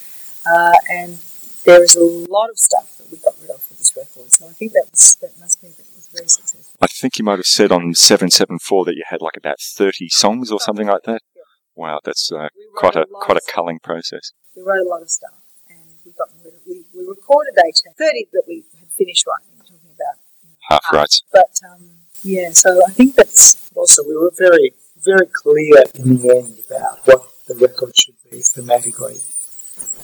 [0.47, 1.19] Uh, and
[1.65, 4.33] there is a lot of stuff that we got rid of for this record.
[4.33, 6.77] So I think that was, that must be that it was very successful.
[6.81, 10.51] I think you might have said on 774 that you had like about 30 songs
[10.51, 11.21] or something like that.
[11.37, 11.43] Yeah.
[11.77, 14.33] Wow, that's uh, quite a lot quite a culling process.
[14.57, 15.35] We wrote a lot of stuff,
[15.69, 18.65] and we got rid of, we, we recorded 18, 30 that we
[18.99, 19.49] finished writing.
[19.59, 21.15] We're talking about you know, Half right.
[21.33, 21.91] But um,
[22.23, 26.99] yeah, so I think that's Also, we were very, very clear in the end about
[27.07, 29.23] what the record should be thematically.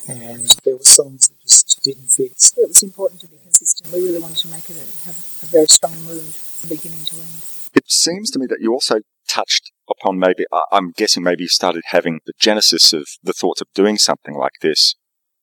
[0.08, 2.32] And there were songs that just didn't fit.
[2.56, 3.92] it was important to be consistent.
[3.92, 7.16] We really wanted to make it a, have a very strong mood, from beginning to
[7.16, 7.42] end.
[7.74, 11.48] It seems to me that you also touched upon maybe, I- I'm guessing maybe you
[11.48, 14.94] started having the genesis of the thoughts of doing something like this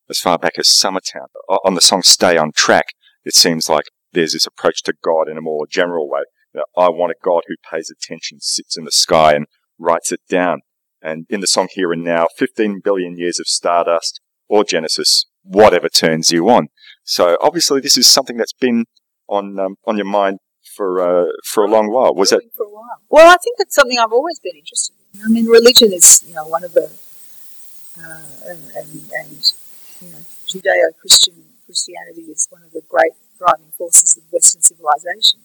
[0.10, 1.28] as far back as Summertown.
[1.66, 2.86] On the song Stay on Track,
[3.24, 6.22] it seems like there's this approach to God in a more general way.
[6.54, 9.48] You know, I want a God who pays attention, sits in the sky and
[9.80, 10.62] writes it down.
[11.02, 15.90] And in the song Here and Now, 15 billion years of stardust or Genesis, whatever
[15.90, 16.68] turns you on.
[17.04, 18.86] So obviously this is something that's been
[19.28, 20.40] on, um, on your mind
[20.76, 22.14] for, uh, for a long while.
[22.14, 23.02] Was Brewing for a while?
[23.10, 25.22] Well, I think it's something I've always been interested in.
[25.26, 26.90] I mean, religion is you know one of the
[28.00, 29.54] uh, and, and and
[30.02, 31.34] you know Judeo-Christian
[31.72, 35.40] Christianity is one of the great driving forces of Western civilization.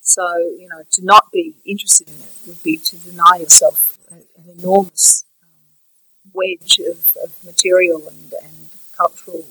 [0.00, 0.24] So
[0.60, 4.24] you know to not be interested in it would be to deny yourself an
[4.58, 5.50] enormous um,
[6.32, 8.56] wedge of, of material and, and
[8.96, 9.44] cultural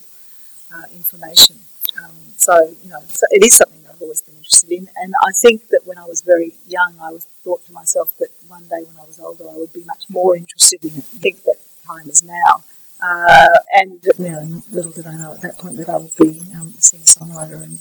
[0.74, 1.58] uh, information.
[2.04, 5.14] Um, so you know so it is something that I've always been interested in, and
[5.30, 8.64] I think that when I was very young, I was thought to myself that one
[8.64, 11.06] day when I was older, I would be much more interested in it.
[11.16, 12.64] I think that time is now.
[13.02, 16.42] Uh, and you know, little did I know at that point that I would be
[16.56, 17.80] um, a singer songwriter and,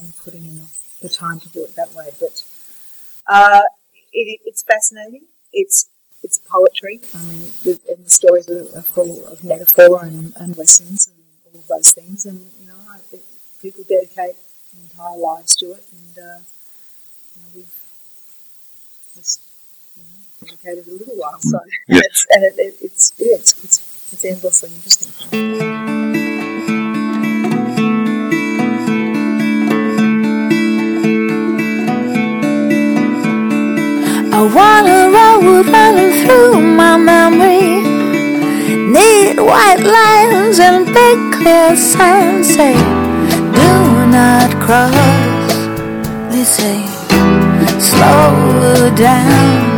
[0.00, 0.66] and putting in the,
[1.02, 2.10] the time to do it that way.
[2.18, 2.42] But
[3.26, 3.60] uh,
[4.12, 5.22] it, it's fascinating.
[5.52, 5.86] It's
[6.22, 7.00] it's poetry.
[7.14, 11.16] I mean, the, and the stories are, are full of metaphor and, and lessons and
[11.54, 12.26] all of those things.
[12.26, 13.22] And you know, I think
[13.62, 14.36] people dedicate
[14.82, 16.38] entire lives to it, and uh,
[17.36, 17.74] you know, we've
[19.14, 19.40] just
[19.96, 21.38] you know dedicated a little while.
[21.40, 22.00] So Yeah.
[22.04, 23.78] it's, and it, it, it's yeah, it's, it's
[24.12, 25.12] it's endlessly interesting.
[34.32, 37.82] I want a road running through my memory.
[38.92, 44.94] Need white lines and big clear signs say, Do not cross.
[46.32, 46.86] They say,
[47.80, 49.75] Slow down.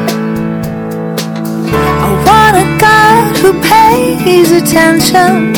[3.40, 5.54] Who pays attention.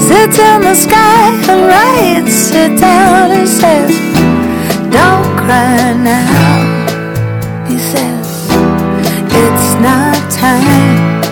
[0.00, 3.90] Sits in the sky and writes it down and says,
[4.90, 7.66] Don't cry now.
[7.66, 8.48] He says,
[9.42, 11.22] It's not time.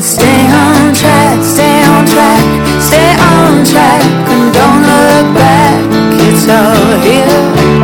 [0.00, 2.44] Stay on track, stay on track,
[2.88, 5.80] stay on track, and don't look back.
[6.26, 7.79] It's all here.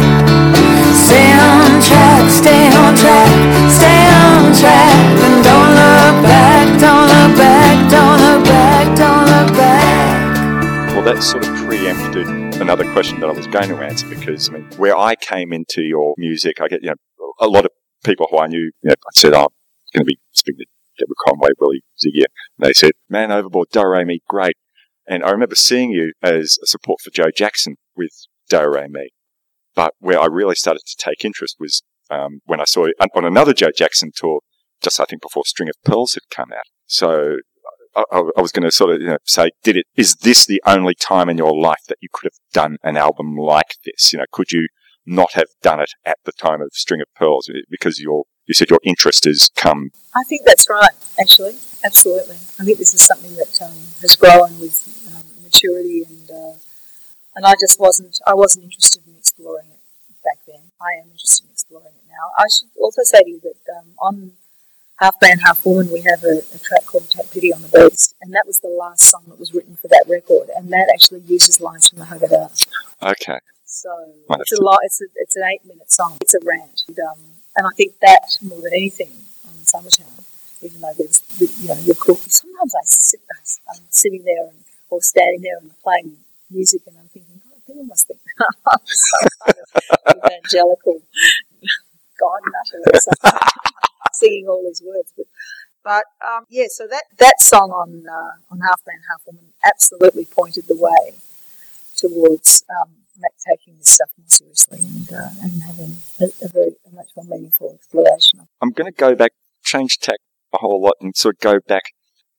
[11.17, 12.29] That sort of preempted
[12.61, 15.81] another question that I was going to answer because I mean, where I came into
[15.81, 17.71] your music, I get you know a lot of
[18.05, 18.71] people who I knew.
[18.83, 19.47] You know, I said, "Oh, I'm
[19.95, 20.67] going to be speaking to
[20.99, 22.27] Deborah Conway, Willie Zygier,"
[22.59, 24.59] and they said, "Man overboard, Do Re Mi, great."
[25.07, 29.09] And I remember seeing you as a support for Joe Jackson with Do Re Mi,
[29.75, 33.25] but where I really started to take interest was um, when I saw you on
[33.25, 34.41] another Joe Jackson tour,
[34.83, 36.67] just I think before String of Pearls had come out.
[36.85, 37.37] So
[37.97, 39.87] I, I was going to sort of you know, say, did it?
[39.97, 43.37] Is this the only time in your life that you could have done an album
[43.37, 44.13] like this?
[44.13, 44.69] You know, could you
[45.07, 48.71] not have done it at the time of String of Pearls because your you said
[48.71, 49.91] your interest has come?
[50.15, 51.57] I think that's right, actually.
[51.85, 52.37] Absolutely.
[52.59, 56.55] I think this is something that um, has grown with um, maturity, and uh,
[57.35, 59.81] and I just wasn't I wasn't interested in exploring it
[60.25, 60.71] back then.
[60.81, 62.33] I am interested in exploring it now.
[62.39, 64.33] I should also say to you that um, on
[64.99, 66.86] Half Man, Half Woman, we have a, a track
[67.37, 70.05] Pity on the Beast, and that was the last song that was written for that
[70.09, 72.49] record, and that actually uses lines from the Haggadah.
[73.03, 73.91] Okay, So
[74.41, 74.79] it's a lot.
[74.85, 76.17] It's a, it's an eight minute song.
[76.23, 77.19] It's a rant, and, um,
[77.55, 79.13] and I think that more than anything
[79.45, 80.25] on Summertown,
[80.63, 82.17] even though there's the, you know you're cool.
[82.17, 83.21] Sometimes I sit,
[83.69, 84.57] I'm sitting there and,
[84.89, 86.17] or standing there and playing
[86.51, 91.03] music, and I'm thinking, God, people must think I'm some kind of evangelical
[92.19, 93.41] God nutter or something,
[94.15, 95.13] singing all these words.
[95.15, 95.27] But
[95.87, 100.25] but um, yeah, so that that song on uh, on Half Man Half Woman absolutely
[100.25, 101.15] pointed the way
[101.97, 102.91] towards um,
[103.49, 107.25] taking this stuff more seriously and, uh, and having a, a very a much more
[107.27, 108.49] meaningful exploration.
[108.61, 109.31] I'm going to go back,
[109.63, 110.19] change tack
[110.53, 111.85] a whole lot, and sort of go back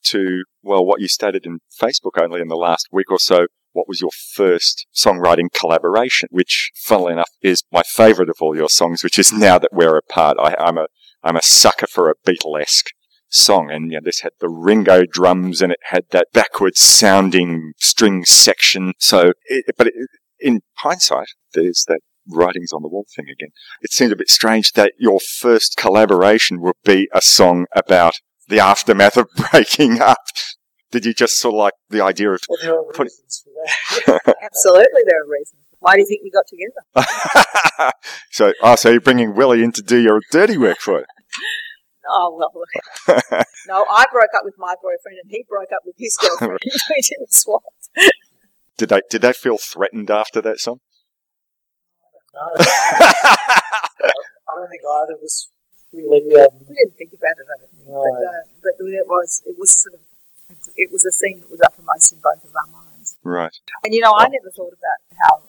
[0.08, 3.48] to well, what you stated in Facebook only in the last week or so.
[3.72, 6.28] What was your first songwriting collaboration?
[6.32, 9.06] Which, funnily enough, is my favourite of all your songs.
[9.06, 10.36] Which is now that we're apart.
[10.38, 10.88] I, I'm a
[11.24, 12.88] I'm a sucker for a Beatlesque
[13.30, 17.74] song, and you know, this had the Ringo drums, and it had that backwards sounding
[17.78, 18.94] string section.
[19.00, 19.94] So, it, but it,
[20.40, 22.00] in hindsight, there's that
[22.30, 23.50] writings on the wall thing again.
[23.82, 28.14] It seemed a bit strange that your first collaboration would be a song about
[28.48, 30.18] the aftermath of breaking up.
[30.92, 34.12] Did you just sort of like the idea of Well, there are Put- reasons for
[34.12, 34.36] that.
[34.44, 35.62] Absolutely, there are reasons.
[35.80, 37.92] Why do you think we got together?
[38.32, 41.06] so, oh, so you're bringing Willie in to do your dirty work for you?
[42.10, 42.52] Oh well,
[43.68, 46.60] no, I broke up with my boyfriend, and he broke up with his girlfriend.
[46.64, 47.64] we didn't swap.
[48.78, 50.80] Did they did they feel threatened after that song?
[52.34, 55.50] No, I don't think either of us
[55.94, 56.22] really.
[56.38, 57.88] Um, We didn't think about it, I don't think.
[57.88, 58.04] No.
[58.04, 60.02] But, uh, but it was it was sort of
[60.76, 63.18] it was a thing that was uppermost in both of our minds.
[63.24, 63.56] right.
[63.84, 65.42] And you know, I never thought about how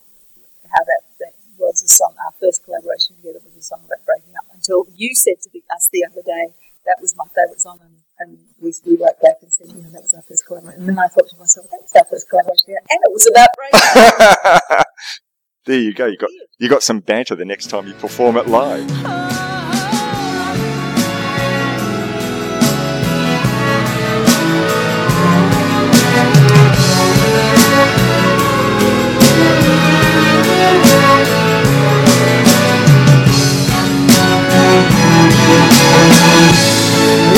[0.66, 2.14] how that, that was a song.
[2.24, 4.46] Our first collaboration together was a song about breaking up.
[4.54, 6.54] Until you said to the, us the other day
[6.86, 9.90] that was my favourite song, and, and we, we wrote back and said, you know,
[9.90, 10.80] that was our first collaboration.
[10.80, 13.48] And then I thought to myself, that was our first collaboration, and it was about
[13.56, 14.86] breaking up.
[15.66, 16.06] there you go.
[16.06, 18.86] You got you got some banter the next time you perform it live.
[18.90, 19.67] Oh,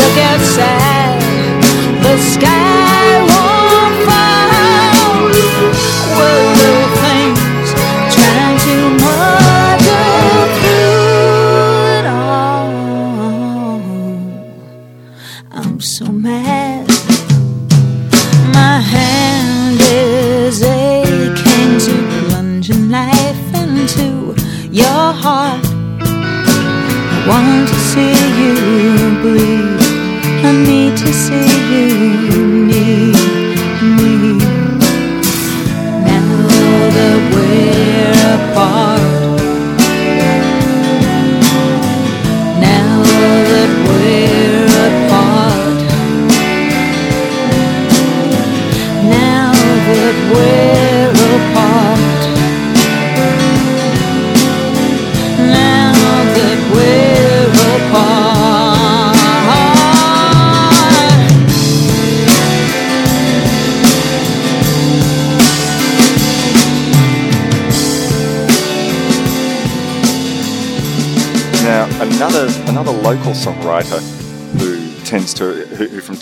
[0.01, 1.21] Look outside,
[2.03, 2.80] the sky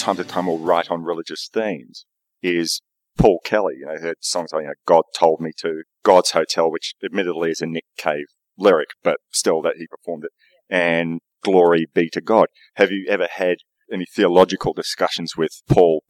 [0.08, 2.06] time to time will write on religious themes
[2.42, 2.80] is
[3.18, 3.74] Paul Kelly.
[3.78, 6.94] You know, he had songs like you know, "God Told Me to," "God's Hotel," which
[7.04, 8.24] admittedly is a Nick Cave
[8.56, 10.30] lyric, but still that he performed it,
[10.70, 12.46] and "Glory Be to God."
[12.76, 13.58] Have you ever had
[13.92, 16.04] any theological discussions with Paul?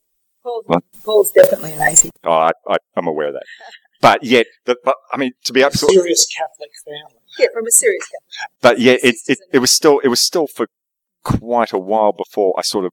[0.44, 0.84] Paul, What?
[1.04, 2.12] Paul's definitely an atheist.
[2.22, 3.46] Oh, I, I, I'm aware of that,
[4.00, 7.20] but yet, the, but I mean, to be absolutely serious Catholic family.
[7.36, 8.60] Yeah, from a serious Catholic.
[8.60, 10.68] but yet, it, it, it was still it was still for
[11.24, 12.92] quite a while before I sort of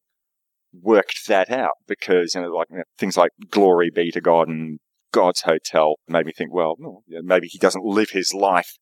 [0.82, 4.48] worked that out because you know like you know, things like glory be to God
[4.48, 4.80] and
[5.12, 6.76] God's hotel made me think well
[7.08, 8.78] maybe he doesn't live his life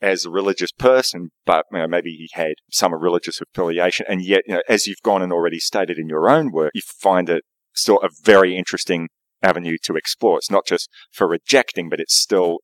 [0.00, 4.06] as a religious person but you know, maybe he had some religious affiliation.
[4.08, 6.82] And yet you know as you've gone and already stated in your own work you
[6.82, 7.44] find it
[7.74, 9.08] still a very interesting
[9.42, 10.38] avenue to explore.
[10.38, 12.58] It's not just for rejecting but it's still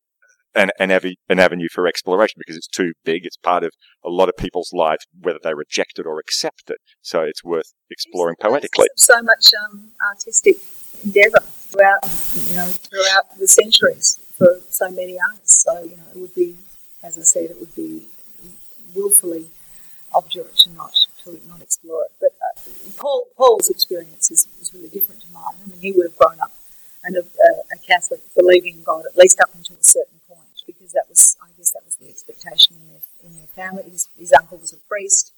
[0.55, 0.91] an, an,
[1.29, 3.25] an avenue for exploration because it's too big.
[3.25, 3.73] It's part of
[4.05, 6.79] a lot of people's lives, whether they reject it or accept it.
[7.01, 8.89] So it's worth exploring poetically.
[8.97, 10.57] So much um, artistic
[11.05, 12.05] endeavour throughout,
[12.49, 15.65] you know, throughout the centuries for so many artists.
[15.65, 16.57] So you know, it would be,
[17.03, 18.03] as I said, it would be
[18.95, 19.47] willfully
[20.15, 20.95] obdurate to not
[21.25, 22.13] to not explore it.
[22.21, 22.61] But uh,
[22.99, 25.55] Paul Paul's experience is, is really different to mine.
[25.65, 26.53] I mean, he would have grown up
[27.05, 30.22] and a, a, a Catholic, believing in God at least up until a certain point,
[30.93, 33.85] because that was, I guess, that was the expectation in their in their family.
[33.91, 35.33] His, his uncle was a priest,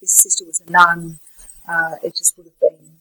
[0.00, 1.18] his sister was a nun.
[1.68, 3.00] Uh, it just would have been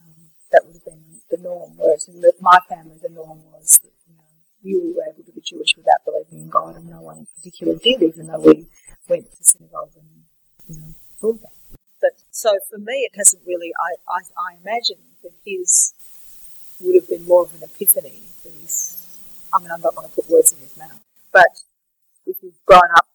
[0.00, 1.72] um, that would have been the norm.
[1.76, 4.30] Whereas in the, my family, the norm was that you know
[4.62, 7.74] you were able to be Jewish without believing in God, and no one in particular
[7.74, 8.66] did, even though we
[9.08, 10.24] went to synagogue and
[10.68, 11.52] you know all that.
[12.00, 13.72] But so for me, it hasn't really.
[13.80, 15.92] I I, I imagine that his
[16.80, 18.22] would have been more of an epiphany.
[19.52, 21.00] I mean, I'm not going to put words in his mouth,
[21.32, 21.62] but
[22.26, 23.06] if you've grown up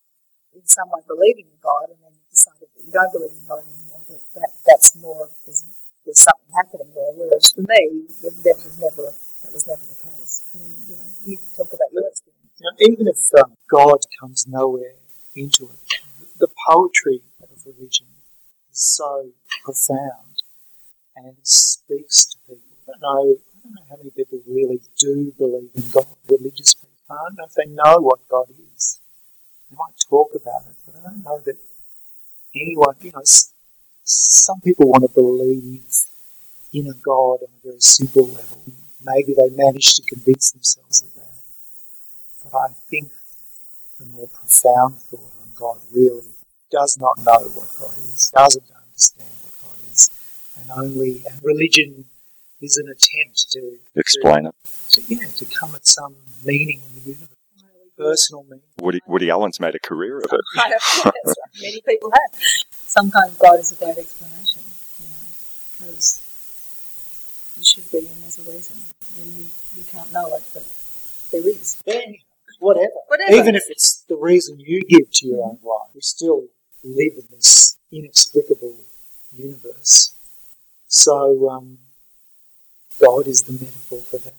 [0.53, 4.01] in some way believing in God and then decided you don't believe in God anymore,
[4.09, 5.65] that, that that's more there's,
[6.05, 7.13] there's something happening there.
[7.15, 10.49] Whereas for me, that was never that was never the case.
[10.53, 12.41] I mean, you know, you talk about your experience.
[12.79, 14.95] Even if um, God comes nowhere
[15.35, 15.99] into it,
[16.39, 18.07] the poetry of religion
[18.71, 19.31] is so
[19.63, 20.43] profound
[21.15, 22.63] and speaks to people.
[22.87, 26.75] I don't know, I don't know how many people really do believe in God, religious.
[27.13, 28.99] I don't know if they know what God is.
[29.69, 31.57] They might talk about it, but I don't know that
[32.55, 33.21] anyone, you know,
[34.03, 35.85] some people want to believe
[36.73, 38.61] in a God on a very simple level.
[39.03, 41.33] Maybe they manage to convince themselves of that.
[42.43, 43.11] But I think
[43.99, 46.31] the more profound thought on God really
[46.71, 50.09] does not know what God is, doesn't understand what God is,
[50.59, 52.05] and only and religion
[52.63, 54.55] is an attempt to explain to, it.
[54.91, 57.27] To, yeah, to come at some meaning in the universe,
[57.97, 58.61] personal meaning.
[58.79, 60.41] Woody, Woody Allen's made a career of it.
[60.55, 61.35] That's right.
[61.61, 62.39] Many people have.
[62.71, 64.61] Some kind of God is a great explanation,
[64.99, 65.27] you know,
[65.71, 66.21] because
[67.57, 68.77] you should be, and there's a reason.
[69.19, 69.45] And you,
[69.75, 70.63] you can't know it, but
[71.31, 71.81] there is.
[71.85, 71.99] Yeah,
[72.59, 72.93] whatever.
[73.07, 73.35] Whatever.
[73.35, 76.45] Even if it's the reason you give to your own life, we still
[76.83, 78.75] live in this inexplicable
[79.35, 80.13] universe.
[80.87, 81.79] So, um,
[83.03, 84.33] God is the metaphor for that.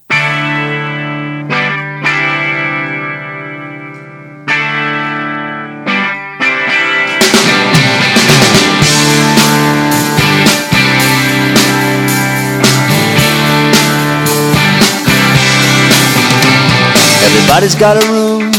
[17.22, 18.50] Everybody's got a room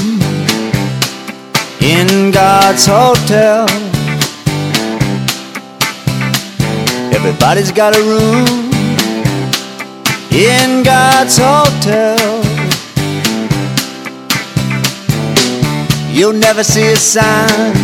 [1.81, 3.67] in God's hotel.
[7.11, 8.64] Everybody's got a room
[10.35, 12.43] in God's hotel.
[16.11, 17.75] You'll never see a sign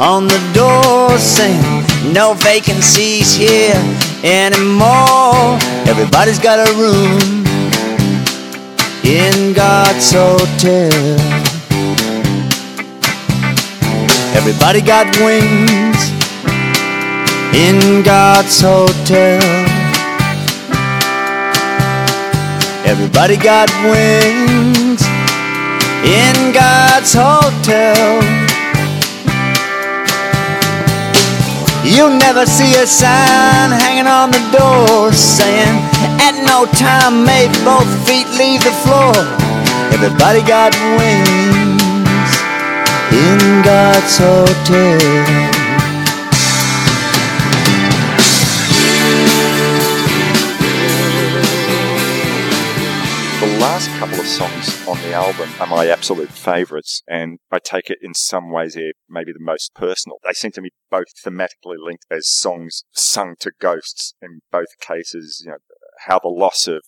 [0.00, 3.80] on the door saying no vacancies here
[4.24, 5.56] anymore.
[5.86, 7.46] Everybody's got a room
[9.04, 10.90] in God's hotel.
[14.34, 16.10] Everybody got wings
[17.54, 19.59] in God's hotel.
[22.90, 25.00] Everybody got wings
[26.02, 28.20] in God's hotel.
[31.84, 35.78] You'll never see a sign hanging on the door saying,
[36.18, 39.14] At no time may both feet leave the floor.
[39.94, 42.32] Everybody got wings
[43.14, 45.59] in God's hotel.
[54.00, 58.14] Couple of songs on the album are my absolute favourites, and I take it in
[58.14, 60.16] some ways they're maybe the most personal.
[60.24, 65.42] They seem to me both thematically linked as songs sung to ghosts in both cases,
[65.44, 65.58] you know,
[66.06, 66.80] how the loss of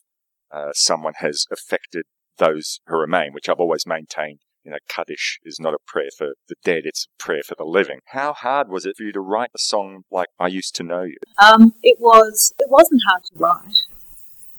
[0.50, 2.06] uh, someone has affected
[2.38, 4.38] those who remain, which I've always maintained.
[4.64, 7.64] You know, Kaddish is not a prayer for the dead, it's a prayer for the
[7.64, 7.98] living.
[8.06, 11.02] How hard was it for you to write a song like I Used to Know
[11.02, 11.18] You?
[11.36, 12.54] Um, it was.
[12.58, 13.76] It wasn't hard to write,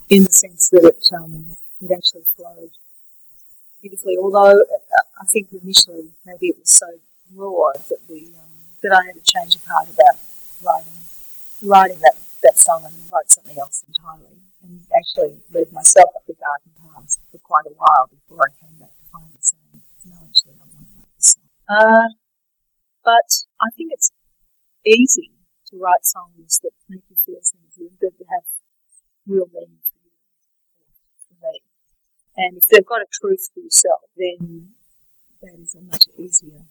[0.07, 1.55] in the sense that um,
[1.85, 2.71] it actually flowed
[3.81, 4.17] beautifully.
[4.17, 6.87] Although uh, I think initially maybe it was so
[7.35, 10.19] raw that we um, that I had to change of heart about
[10.63, 10.99] writing
[11.63, 14.39] writing that, that song and write something else entirely.
[14.63, 18.79] And actually led myself up the garden paths for quite a while before I came
[18.79, 21.49] back to finally saying, no, actually, I want to write song.
[21.67, 22.07] Uh,
[23.03, 23.29] but
[23.59, 24.11] I think it's
[24.85, 25.31] easy
[25.67, 28.47] to write songs that make you feel things that have
[29.27, 30.15] real meaning for you,
[31.27, 31.59] for me.
[32.35, 34.69] And if they've got a truth for yourself, then
[35.41, 36.65] that is a much easier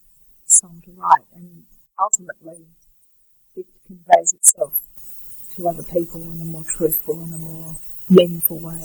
[0.45, 1.27] song to write.
[1.35, 1.65] And
[2.01, 2.67] ultimately,
[3.55, 4.81] it conveys itself
[5.57, 7.77] to other people in a more truthful and a more
[8.09, 8.81] meaningful way.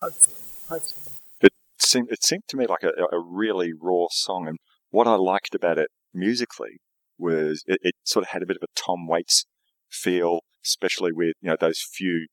[0.00, 0.36] Hopefully,
[0.68, 1.14] hopefully.
[1.40, 4.58] It seemed, it seemed to me like a, a really raw song, and
[4.90, 6.80] what I liked about it musically
[7.18, 9.44] was it, it sort of had a bit of a Tom Waits
[9.90, 12.26] feel, especially with you know those few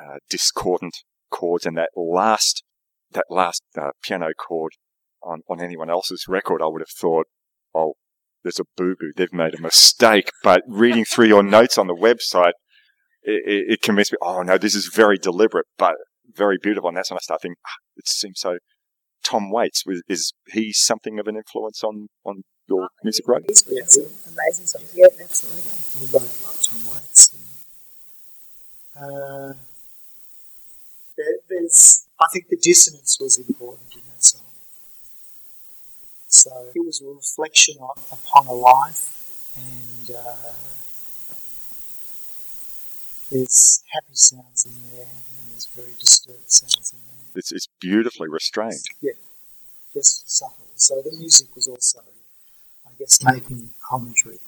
[0.00, 0.94] uh, discordant
[1.30, 2.62] chords and that last
[3.12, 4.72] that last uh, piano chord
[5.22, 6.62] on on anyone else's record.
[6.62, 7.26] I would have thought,
[7.74, 7.94] oh,
[8.42, 9.12] there's a boo boo.
[9.16, 10.30] They've made a mistake.
[10.42, 12.52] But reading through your notes on the website,
[13.22, 15.94] it, it, it convinced me, oh no, this is very deliberate, but
[16.34, 16.88] very beautiful.
[16.88, 18.58] And that's when I started thinking, ah, it seems so.
[19.22, 23.46] Tom Waits was, is he something of an influence on on your music writing?
[23.48, 24.92] He's some amazing songs.
[24.94, 26.06] Yeah, absolutely.
[26.06, 27.36] We both love Tom Waits.
[28.96, 29.69] Uh, there,
[31.60, 34.42] there's, I think the dissonance was important in that song.
[36.28, 39.20] So it was a reflection on, upon a life
[39.56, 40.52] and uh,
[43.30, 47.24] there's happy sounds in there, and there's very disturbed sounds in there.
[47.36, 48.84] It's, it's beautifully restrained.
[49.00, 49.12] Yeah,
[49.94, 50.66] just subtle.
[50.74, 52.00] So the music was also,
[52.86, 54.38] I guess, making commentary.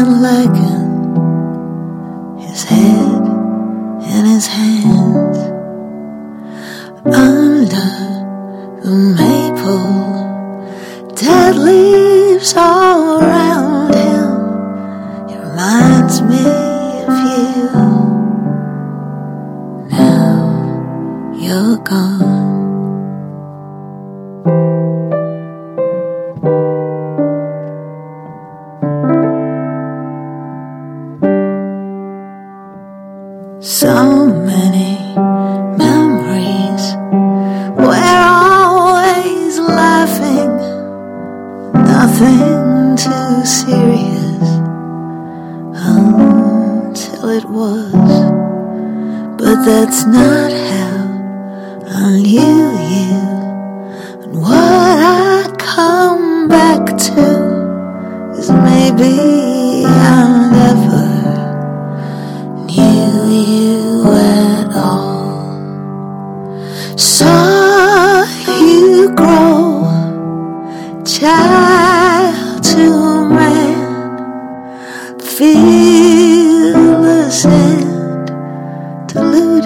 [0.00, 0.79] Dressed in leggings,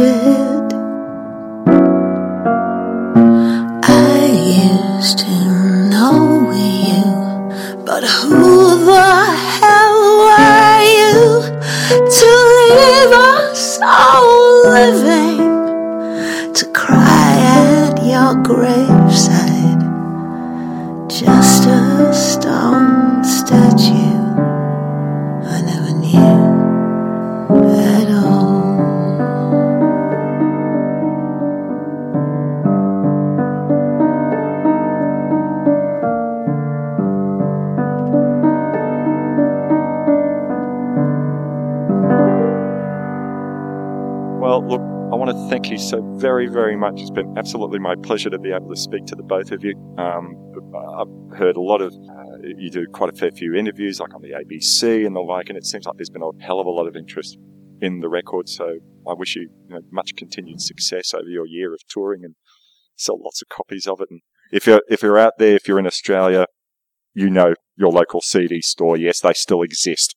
[0.05, 0.54] deluded.
[46.75, 47.01] Very, much.
[47.01, 49.75] It's been absolutely my pleasure to be able to speak to the both of you.
[49.99, 50.35] Um,
[50.99, 54.23] I've heard a lot of, uh, you do quite a fair few interviews, like on
[54.23, 56.71] the ABC and the like, and it seems like there's been a hell of a
[56.71, 57.39] lot of interest
[57.81, 58.49] in the record.
[58.49, 62.35] So I wish you, you know, much continued success over your year of touring and
[62.97, 64.09] sell lots of copies of it.
[64.11, 64.21] And
[64.53, 66.47] if you're if you're out there, if you're in Australia,
[67.15, 68.97] you know your local CD store.
[68.97, 70.15] Yes, they still exist.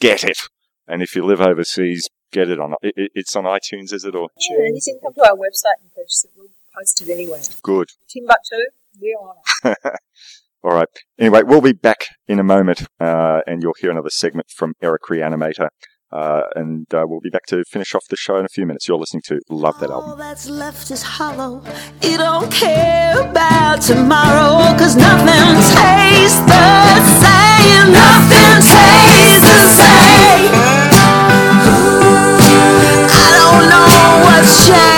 [0.00, 0.38] Get it.
[0.86, 2.74] And if you live overseas, get it on.
[2.82, 4.14] It, it, it's on iTunes, is it?
[4.14, 6.30] Or Yeah, and you can come to our website and purchase it.
[6.36, 7.40] We'll post it anywhere.
[7.62, 7.88] good.
[8.08, 8.56] Timbuktu,
[9.00, 9.76] we're on it.
[10.64, 10.88] All right.
[11.18, 15.02] Anyway, we'll be back in a moment, uh, and you'll hear another segment from Eric
[15.08, 15.68] Reanimator.
[16.10, 18.88] Uh, and uh, we'll be back to finish off the show in a few minutes.
[18.88, 20.10] You're listening to Love That Album.
[20.10, 21.62] All that's left is hollow.
[22.00, 27.92] You don't care about tomorrow, cause nothing tastes the same.
[27.92, 30.67] Nothing tastes the same.
[34.48, 34.97] Know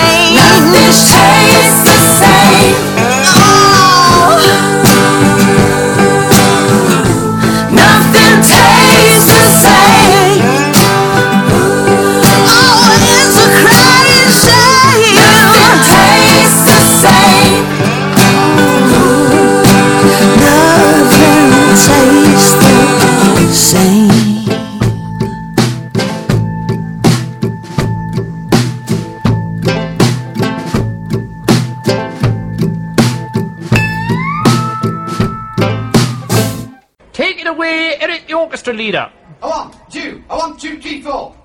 [38.91, 39.11] the orchestra leader.
[39.41, 40.23] I want two.
[40.29, 41.35] I want two, three, four.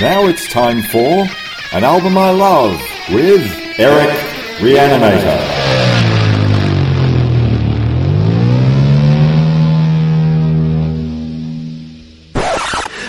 [0.00, 1.26] Now it's time for
[1.72, 2.78] An Album I Love
[3.10, 3.46] with
[3.78, 4.10] Eric
[4.58, 5.64] Reanimator.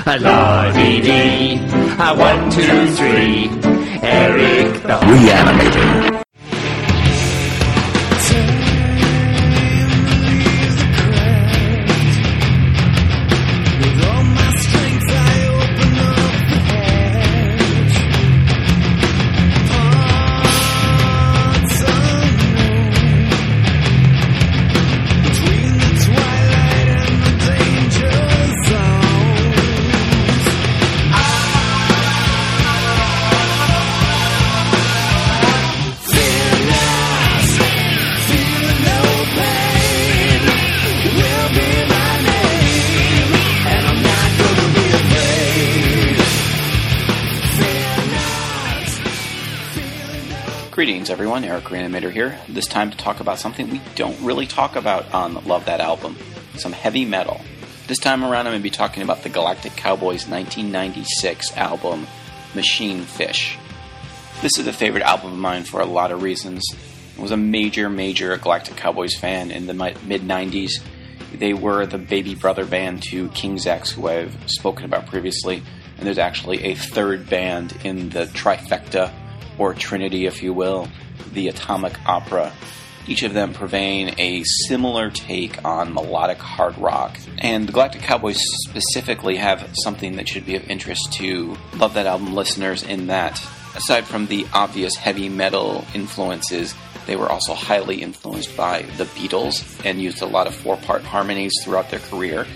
[0.05, 1.64] La dee dee, a
[1.97, 3.49] one, two, three.
[4.01, 6.14] Eric the Reanimator.
[51.95, 52.39] Here.
[52.49, 56.15] This time to talk about something we don't really talk about on Love That Album
[56.59, 57.41] some heavy metal.
[57.87, 62.07] This time around, I'm going to be talking about the Galactic Cowboys 1996 album,
[62.55, 63.57] Machine Fish.
[64.41, 66.63] This is a favorite album of mine for a lot of reasons.
[67.17, 70.81] I was a major, major Galactic Cowboys fan in the mid 90s.
[71.33, 75.61] They were the baby brother band to King's X, who I've spoken about previously,
[75.97, 79.13] and there's actually a third band in the trifecta,
[79.57, 80.87] or trinity, if you will,
[81.33, 82.53] the Atomic Opera.
[83.07, 87.19] Each of them purveying a similar take on melodic hard rock.
[87.37, 92.07] And the Galactic Cowboys specifically have something that should be of interest to Love That
[92.07, 93.39] Album listeners in that,
[93.75, 96.73] aside from the obvious heavy metal influences,
[97.05, 101.03] they were also highly influenced by the Beatles and used a lot of four part
[101.03, 102.47] harmonies throughout their career.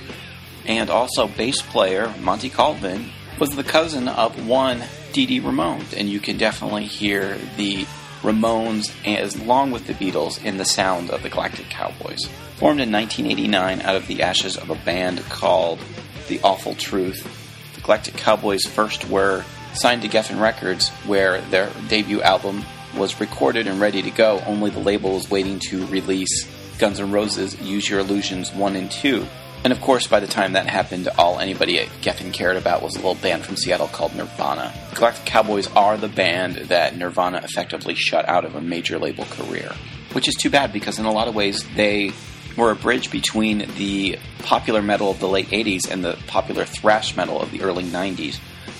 [0.65, 4.83] And also, bass player Monty Colvin was the cousin of one
[5.13, 7.85] Dee Dee Ramone, and you can definitely hear the
[8.21, 12.25] Ramones as along with the Beatles in the sound of the Galactic Cowboys.
[12.57, 15.79] Formed in 1989 out of the ashes of a band called
[16.27, 22.21] The Awful Truth, the Galactic Cowboys first were signed to Geffen Records, where their debut
[22.21, 22.65] album
[22.97, 26.45] was recorded and ready to go, only the label was waiting to release
[26.77, 29.25] Guns N' Roses' Use Your Illusions 1 and 2.
[29.63, 32.95] And of course, by the time that happened, all anybody at Geffen cared about was
[32.95, 34.73] a little band from Seattle called Nirvana.
[34.95, 39.73] Galactic Cowboys are the band that Nirvana effectively shut out of a major label career.
[40.13, 42.13] Which is too bad because, in a lot of ways, they
[42.57, 47.15] were a bridge between the popular metal of the late 80s and the popular thrash
[47.15, 48.39] metal of the early 90s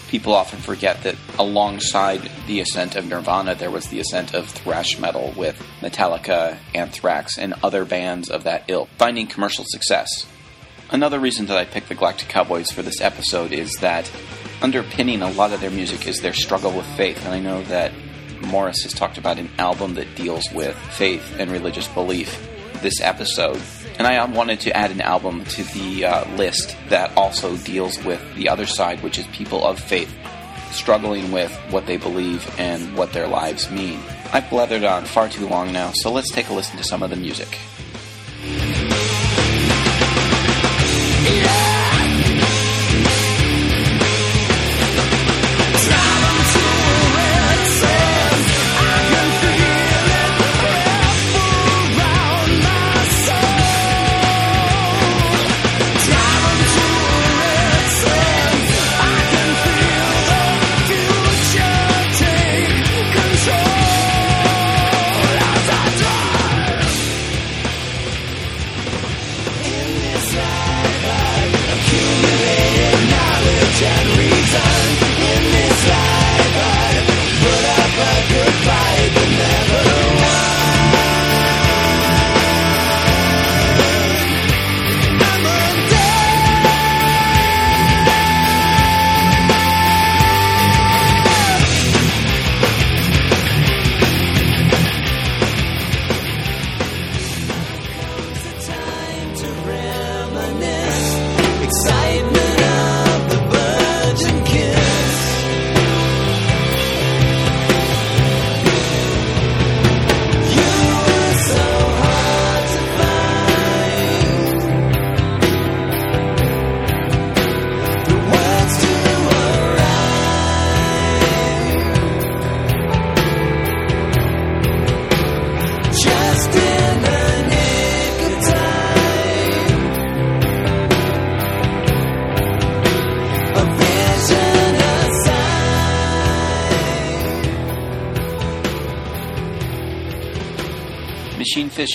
[0.10, 4.98] people often forget that alongside the ascent of Nirvana, there was the ascent of thrash
[5.00, 10.26] metal with Metallica, Anthrax, and other bands of that ilk finding commercial success.
[10.92, 14.12] Another reason that I picked the Galactic Cowboys for this episode is that
[14.64, 17.92] underpinning a lot of their music is their struggle with faith, and I know that
[18.42, 22.48] Morris has talked about an album that deals with faith and religious belief
[22.82, 23.62] this episode.
[24.00, 28.36] And I wanted to add an album to the uh, list that also deals with
[28.36, 30.12] the other side, which is people of faith
[30.72, 34.00] struggling with what they believe and what their lives mean.
[34.34, 37.12] I've blathered on far too long now, so let's take a listen to some of
[37.12, 37.60] the music.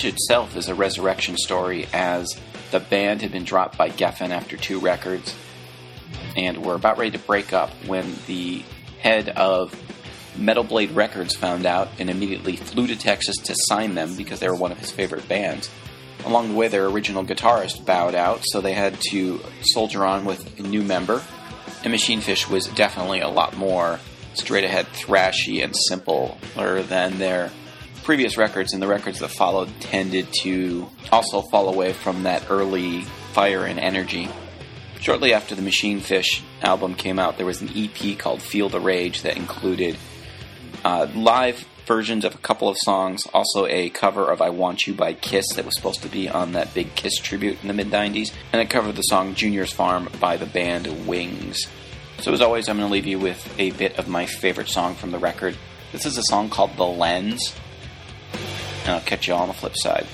[0.03, 2.39] Itself is a resurrection story as
[2.71, 5.33] the band had been dropped by Geffen after two records
[6.35, 8.63] and were about ready to break up when the
[8.99, 9.73] head of
[10.37, 14.49] Metal Blade Records found out and immediately flew to Texas to sign them because they
[14.49, 15.69] were one of his favorite bands.
[16.25, 20.59] Along the way, their original guitarist bowed out, so they had to soldier on with
[20.59, 21.21] a new member.
[21.83, 23.99] And Machine Fish was definitely a lot more
[24.33, 27.51] straight ahead, thrashy, and simpler than their
[28.05, 33.01] previous records and the records that followed tended to also fall away from that early
[33.33, 34.29] fire and energy.
[35.01, 38.79] Shortly after the Machine Fish album came out, there was an EP called Feel the
[38.79, 39.97] Rage that included
[40.83, 44.93] uh, live versions of a couple of songs, also a cover of I Want You
[44.93, 47.87] by Kiss that was supposed to be on that big Kiss tribute in the mid
[47.87, 51.65] 90s, and a cover of the song Junior's Farm by the band Wings.
[52.19, 54.93] So, as always, I'm going to leave you with a bit of my favorite song
[54.93, 55.57] from the record
[55.91, 57.53] This is a song called The Lens.
[58.85, 60.05] And I'll catch you all on the flip side.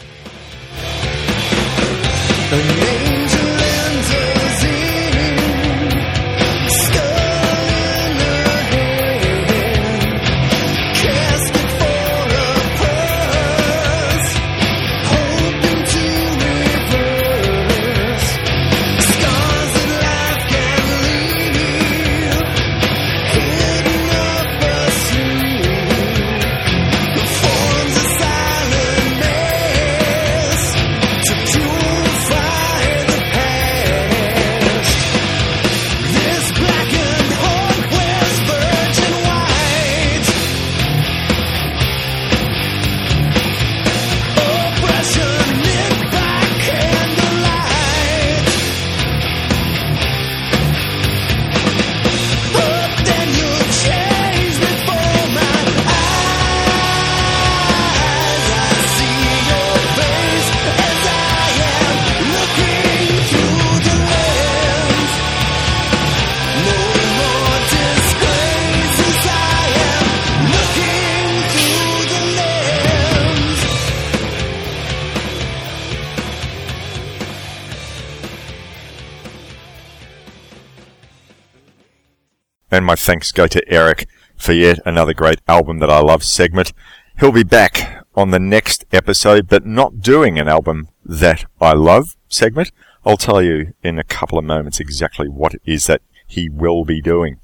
[82.92, 86.74] My thanks go to Eric for yet another great album that I love segment.
[87.22, 92.18] He'll be back on the next episode, but not doing an album that I love
[92.28, 92.74] segment.
[93.06, 96.84] I'll tell you in a couple of moments exactly what it is that he will
[96.84, 97.39] be doing.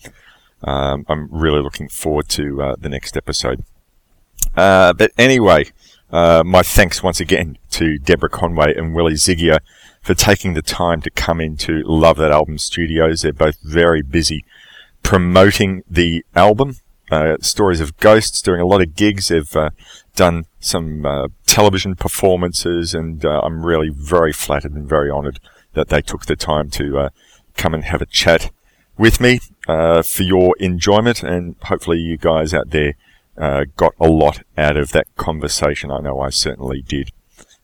[0.63, 3.63] Um, I'm really looking forward to uh, the next episode.
[4.53, 5.71] Uh, but anyway,
[6.11, 9.59] uh, my thanks once again to Deborah Conway and Willie Zygier
[10.01, 13.21] for taking the time to come into Love That Album Studios.
[13.21, 14.43] They're both very busy
[15.07, 16.75] promoting the album.
[17.09, 19.29] Uh, Stories of Ghosts, doing a lot of gigs.
[19.29, 19.69] They've uh,
[20.17, 25.39] done some uh, television performances, and uh, I'm really very flattered and very honoured
[25.75, 27.09] that they took the time to uh,
[27.55, 28.51] come and have a chat
[28.97, 29.39] with me
[29.69, 32.93] uh, for your enjoyment, and hopefully you guys out there
[33.77, 35.89] got a lot out of that conversation.
[35.89, 37.11] I know I certainly did.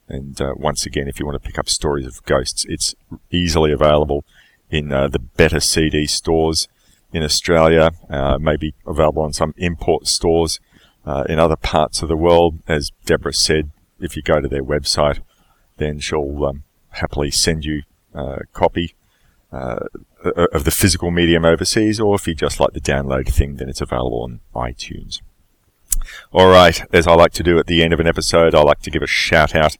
[0.07, 2.95] And once again, if you want to pick up Stories of Ghosts, it's
[3.31, 4.23] easily available
[4.69, 6.69] in the better CD stores
[7.13, 10.59] in Australia, uh, maybe available on some import stores
[11.05, 12.59] uh, in other parts of the world.
[12.67, 15.19] As Deborah said, if you go to their website,
[15.77, 17.83] then she'll um, happily send you
[18.13, 18.95] a copy
[19.51, 19.85] uh,
[20.51, 23.81] of the physical medium overseas, or if you just like the download thing, then it's
[23.81, 25.21] available on iTunes.
[26.31, 28.81] All right, as I like to do at the end of an episode, I like
[28.81, 29.77] to give a shout out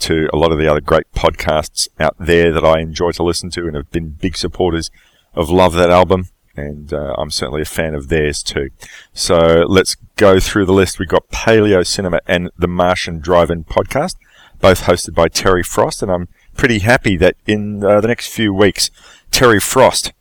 [0.00, 3.50] to a lot of the other great podcasts out there that I enjoy to listen
[3.50, 4.90] to and have been big supporters
[5.34, 8.70] of Love That Album and uh, I'm certainly a fan of theirs too.
[9.12, 10.98] So let's go through the list.
[10.98, 14.16] We've got Paleo Cinema and the Martian Drive-In podcast,
[14.60, 18.52] both hosted by Terry Frost, and I'm pretty happy that in uh, the next few
[18.52, 18.90] weeks,
[19.30, 20.12] Terry Frost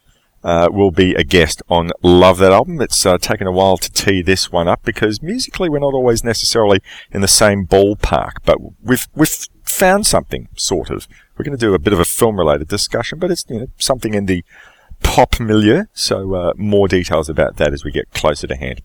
[0.43, 2.79] uh, will be a guest on Love That Album.
[2.79, 6.23] It's uh, taken a while to tee this one up because musically we're not always
[6.23, 6.81] necessarily
[7.11, 11.07] in the same ballpark, but we've we've found something sort of.
[11.35, 14.13] We're going to do a bit of a film-related discussion, but it's you know, something
[14.13, 14.45] in the
[15.05, 15.85] pop milieu.
[15.93, 18.81] So uh, more details about that as we get closer to hand.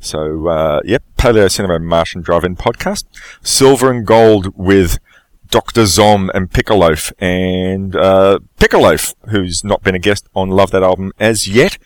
[0.00, 3.04] So uh, yep, Paleo Cinema Martian Drive-In podcast,
[3.42, 4.98] Silver and Gold with
[5.50, 5.86] Dr.
[5.86, 8.38] Zom and Pickaloaf, and uh,
[9.30, 11.78] who's not been a guest on Love That Album as yet,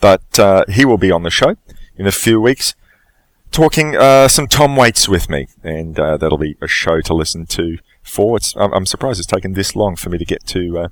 [0.00, 1.56] but uh, he will be on the show
[1.96, 2.74] in a few weeks,
[3.50, 7.46] talking uh, some Tom Waits with me, and uh, that'll be a show to listen
[7.46, 7.78] to.
[8.02, 10.88] For it's, I'm, I'm surprised it's taken this long for me to get to uh,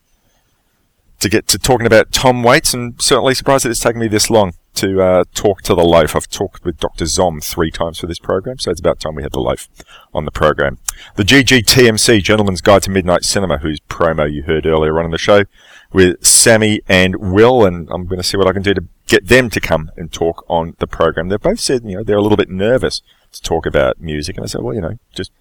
[1.20, 4.30] to get to talking about Tom Waits, and certainly surprised that it's taken me this
[4.30, 6.14] long to uh, talk to the loaf.
[6.14, 7.06] I've talked with Dr.
[7.06, 9.68] Zom three times for this program, so it's about time we had the loaf
[10.12, 10.78] on the program.
[11.16, 15.18] The GGTMC, Gentleman's Guide to Midnight Cinema, whose promo you heard earlier on in the
[15.18, 15.44] show,
[15.92, 19.28] with Sammy and Will, and I'm going to see what I can do to get
[19.28, 21.28] them to come and talk on the program.
[21.28, 23.00] They've both said, you know, they're a little bit nervous
[23.32, 25.32] to talk about music, and I said, well, you know, just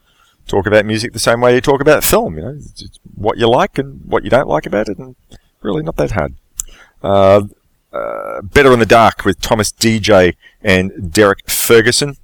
[0.47, 2.59] talk about music the same way you talk about film, you know,
[3.15, 5.15] what you like and what you don't like about it, and
[5.66, 6.36] really not that hard.
[7.03, 7.43] Uh,
[7.91, 12.18] uh, Better in the Dark with Thomas DJ and Derek Ferguson.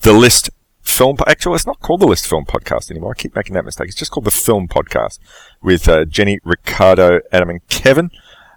[0.00, 0.50] The List
[0.82, 3.12] Film, actually, it's not called the List Film Podcast anymore.
[3.12, 3.88] I keep making that mistake.
[3.88, 5.18] It's just called the Film Podcast
[5.62, 8.10] with uh, Jenny, Ricardo, Adam, and Kevin.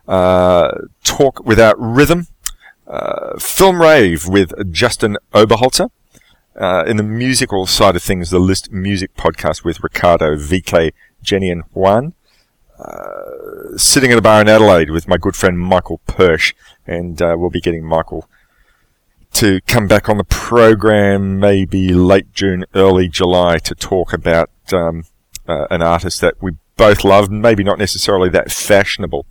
[0.08, 0.72] Uh,
[1.04, 2.28] Talk Without Rhythm.
[2.86, 5.90] Uh, Film Rave with Justin Oberholzer.
[6.56, 11.50] Uh, in the musical side of things, the List Music Podcast with Ricardo, VK, Jenny,
[11.50, 12.14] and Juan.
[12.80, 16.54] Uh, sitting at a bar in Adelaide with my good friend Michael Persh,
[16.86, 18.30] and uh, we'll be getting Michael
[19.34, 25.04] to come back on the program maybe late June, early July to talk about um,
[25.48, 29.26] uh, an artist that we both love, maybe not necessarily that fashionable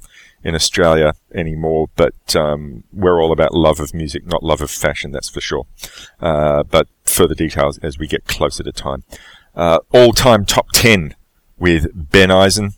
[0.45, 5.11] in Australia anymore, but um, we're all about love of music, not love of fashion,
[5.11, 5.67] that's for sure.
[6.21, 9.03] Uh, but further details as we get closer to time.
[9.57, 11.17] Uh, all-time top 10
[11.59, 12.75] with Ben Eisen.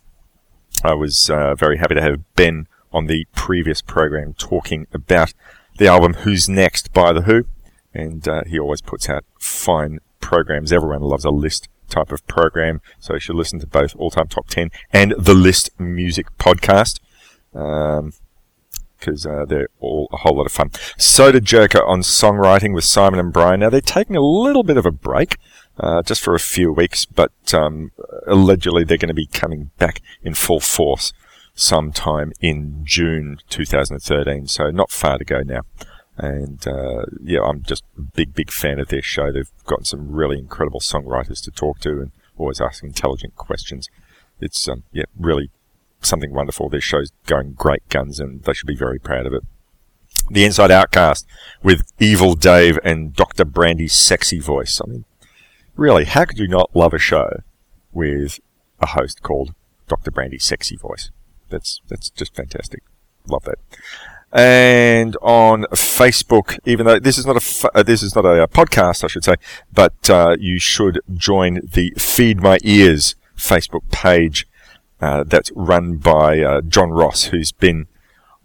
[0.83, 5.33] I was uh, very happy to have Ben on the previous program talking about
[5.77, 7.45] the album Who's Next by The Who.
[7.93, 10.71] And uh, he always puts out fine programs.
[10.71, 12.81] Everyone loves a list type of program.
[12.99, 16.99] So you should listen to both All Time Top 10 and The List Music Podcast.
[17.53, 18.13] Um,
[18.99, 20.69] because uh, they're all a whole lot of fun.
[20.69, 23.61] Sodajerker on songwriting with Simon and Brian.
[23.61, 25.37] Now they're taking a little bit of a break,
[25.79, 27.91] uh, just for a few weeks, but um,
[28.27, 31.13] allegedly they're going to be coming back in full force
[31.55, 34.47] sometime in June 2013.
[34.47, 35.61] So not far to go now.
[36.17, 39.31] And uh, yeah, I'm just a big, big fan of their show.
[39.31, 43.89] They've got some really incredible songwriters to talk to and always asking intelligent questions.
[44.41, 45.49] It's um, yeah, really
[46.01, 46.69] something wonderful.
[46.69, 49.43] Their show's going great guns, and they should be very proud of it.
[50.29, 51.25] The Inside Outcast
[51.63, 53.45] with Evil Dave and Dr.
[53.45, 54.81] Brandy's sexy voice.
[54.83, 55.05] I mean,
[55.79, 57.41] really, how could you not love a show
[57.91, 58.39] with
[58.79, 59.53] a host called
[59.87, 60.11] Dr.
[60.11, 61.11] Brandy's sexy voice?
[61.49, 62.83] That's that's just fantastic.
[63.27, 63.57] Love that.
[64.31, 68.47] And on Facebook, even though this is not a uh, this is not a, a,
[68.47, 69.35] podcast, I should say,
[69.73, 74.47] but uh, you should join the Feed My Ears Facebook page
[75.01, 77.87] uh, that's run by uh, John Ross, who's been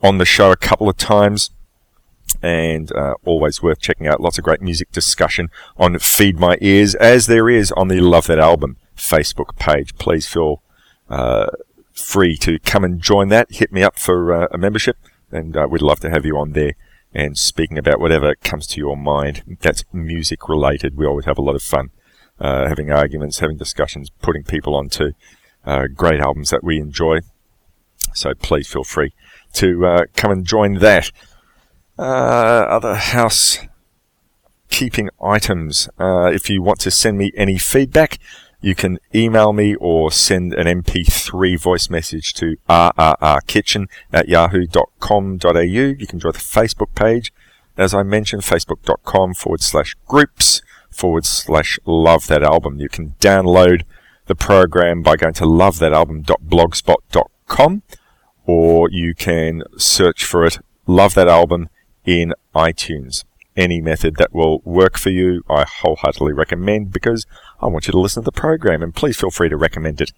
[0.03, 1.51] on the show a couple of times
[2.43, 4.21] and uh, always worth checking out.
[4.21, 8.27] Lots of great music discussion on Feed My Ears, as there is on the Love
[8.27, 9.95] That Album Facebook page.
[9.97, 10.63] Please feel
[11.09, 11.47] uh,
[11.93, 13.53] free to come and join that.
[13.53, 14.97] Hit me up for uh, a membership,
[15.31, 16.75] and uh, we'd love to have you on there
[17.13, 20.97] and speaking about whatever comes to your mind that's music related.
[20.97, 21.91] We always have a lot of fun
[22.41, 25.13] having arguments, having discussions, putting people onto
[25.67, 27.21] uh, great albums that we enjoy.
[28.15, 29.13] So please feel free
[29.55, 31.11] to uh, come and join that.
[31.99, 33.59] Uh, other house
[34.69, 35.89] keeping items.
[35.99, 38.19] Uh, if you want to send me any feedback,
[38.61, 45.61] you can email me or send an MP3 voice message to rrrkitchen at yahoo.com.au.
[45.61, 47.33] You can join the Facebook page.
[47.77, 52.81] As I mentioned, facebook.com forward slash groups forward slash love that album.
[52.81, 53.83] You can download
[54.27, 57.83] the program by going to lovethatalbum.blogspot.com
[58.47, 61.71] or you can search for it, Love That Album,
[62.05, 63.25] in iTunes.
[63.57, 67.25] Any method that will work for you, I wholeheartedly recommend because
[67.61, 70.13] I want you to listen to the program and please feel free to recommend it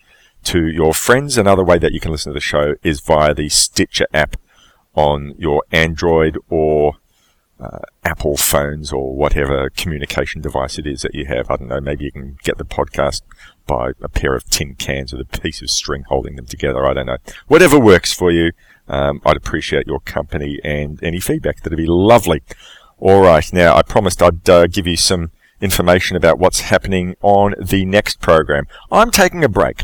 [0.44, 1.36] to your friends.
[1.36, 4.36] Another way that you can listen to the show is via the Stitcher app
[4.94, 6.94] on your Android or
[7.60, 11.50] uh, Apple phones or whatever communication device it is that you have.
[11.50, 13.22] I don't know, maybe you can get the podcast
[13.66, 16.86] by a pair of tin cans with a piece of string holding them together.
[16.86, 17.18] I don't know.
[17.48, 18.52] Whatever works for you.
[18.88, 21.62] Um, I'd appreciate your company and any feedback.
[21.62, 22.42] That'd be lovely.
[22.98, 23.52] All right.
[23.52, 25.30] Now, I promised I'd uh, give you some
[25.60, 28.66] information about what's happening on the next program.
[28.90, 29.82] I'm taking a break.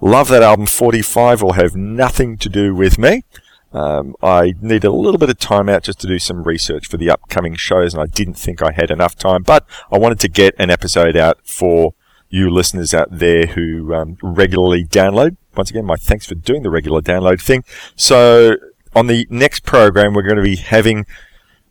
[0.00, 3.24] Love that album 45 will have nothing to do with me.
[3.72, 6.96] Um, I need a little bit of time out just to do some research for
[6.96, 10.28] the upcoming shows, and I didn't think I had enough time, but I wanted to
[10.28, 11.94] get an episode out for
[12.28, 15.36] you listeners out there who um, regularly download.
[15.56, 17.64] Once again, my thanks for doing the regular download thing.
[17.96, 18.56] So
[18.94, 21.06] on the next program, we're going to be having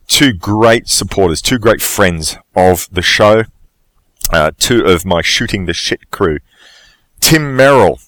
[0.06, 3.44] two great supporters, two great friends of the show,
[4.32, 6.38] uh, two of my shooting the shit crew,
[7.20, 8.00] Tim Merrill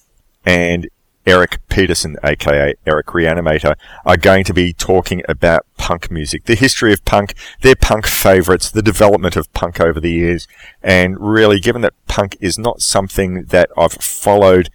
[0.45, 0.89] and
[1.25, 6.91] Eric Peterson, aka Eric Reanimator, are going to be talking about punk music, the history
[6.91, 10.47] of punk, their punk favourites, the development of punk over the years,
[10.81, 14.69] and really, given that punk is not something that I've followed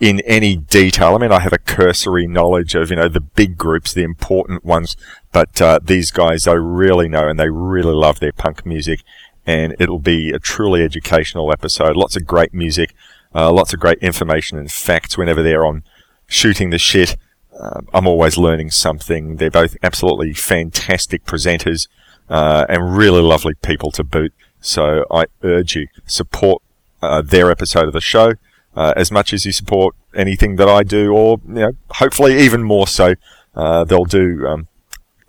[0.00, 1.14] in any detail.
[1.14, 4.64] I mean, I have a cursory knowledge of, you know, the big groups, the important
[4.64, 4.96] ones,
[5.32, 9.02] but uh, these guys I really know and they really love their punk music.
[9.46, 11.96] And it'll be a truly educational episode.
[11.96, 12.94] Lots of great music,
[13.34, 15.84] uh, lots of great information and facts whenever they're on
[16.26, 17.16] shooting the shit.
[17.58, 19.36] Uh, I'm always learning something.
[19.36, 21.88] They're both absolutely fantastic presenters
[22.28, 24.32] uh, and really lovely people to boot.
[24.60, 26.62] So I urge you support
[27.02, 28.34] uh, their episode of the show
[28.76, 32.62] uh, as much as you support anything that I do, or you know, hopefully even
[32.62, 33.14] more so.
[33.54, 34.68] Uh, they'll do um,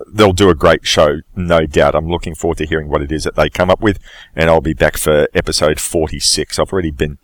[0.07, 1.95] they'll do a great show, no doubt.
[1.95, 3.99] I'm looking forward to hearing what it is that they come up with,
[4.35, 6.59] and I'll be back for episode 46.
[6.59, 7.17] I've already been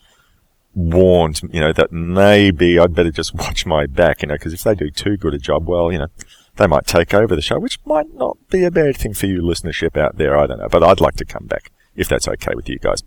[0.74, 4.64] warned, you know, that maybe I'd better just watch my back, you know, because if
[4.64, 6.08] they do too good a job, well, you know,
[6.58, 9.42] they might take over the show, which might not be a bad thing for you
[9.42, 10.38] listenership out there.
[10.38, 13.04] I don't know, but I'd like to come back if that's okay with you guys.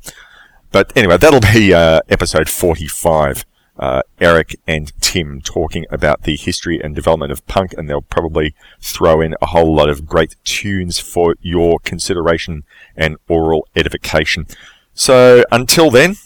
[0.75, 3.47] But anyway, that'll be uh, episode 45.
[3.79, 8.57] Uh, Eric and Tim talking about the history and development of punk, and they'll probably
[8.81, 12.65] throw in a whole lot of great tunes for your consideration
[12.97, 14.49] and oral edification.
[14.95, 16.17] So until then,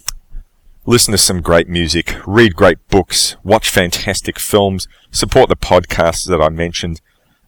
[0.86, 6.40] listen to some great music, read great books, watch fantastic films, support the podcasts that
[6.40, 7.02] I mentioned,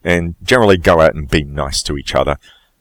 [0.04, 2.36] and generally go out and be nice to each other.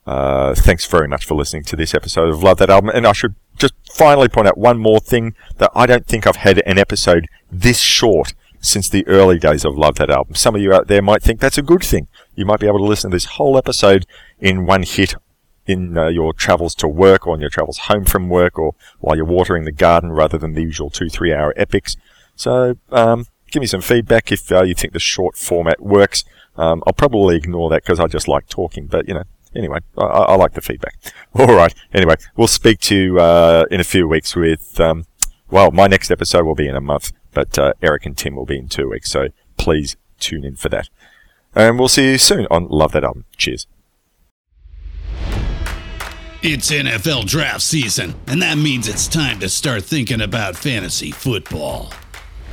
[0.09, 2.89] Uh, thanks very much for listening to this episode of Love That Album.
[2.89, 6.37] And I should just finally point out one more thing that I don't think I've
[6.37, 10.33] had an episode this short since the early days of Love That Album.
[10.33, 12.07] Some of you out there might think that's a good thing.
[12.33, 14.07] You might be able to listen to this whole episode
[14.39, 15.13] in one hit
[15.67, 19.15] in uh, your travels to work or on your travels home from work or while
[19.15, 21.95] you're watering the garden rather than the usual two, three hour epics.
[22.35, 26.23] So, um, give me some feedback if uh, you think the short format works.
[26.55, 29.23] Um, I'll probably ignore that because I just like talking, but you know,
[29.55, 30.95] anyway, I, I, like the feedback.
[31.35, 31.73] All right.
[31.93, 34.79] Anyway, we'll speak to uh, in a few weeks with.
[34.79, 35.05] Um,
[35.51, 38.45] well, my next episode will be in a month, but uh, Eric and Tim will
[38.45, 39.09] be in two weeks.
[39.11, 40.89] So please tune in for that.
[41.55, 43.25] And we'll see you soon on Love That Album.
[43.35, 43.65] Cheers.
[46.41, 51.91] It's NFL draft season, and that means it's time to start thinking about fantasy football.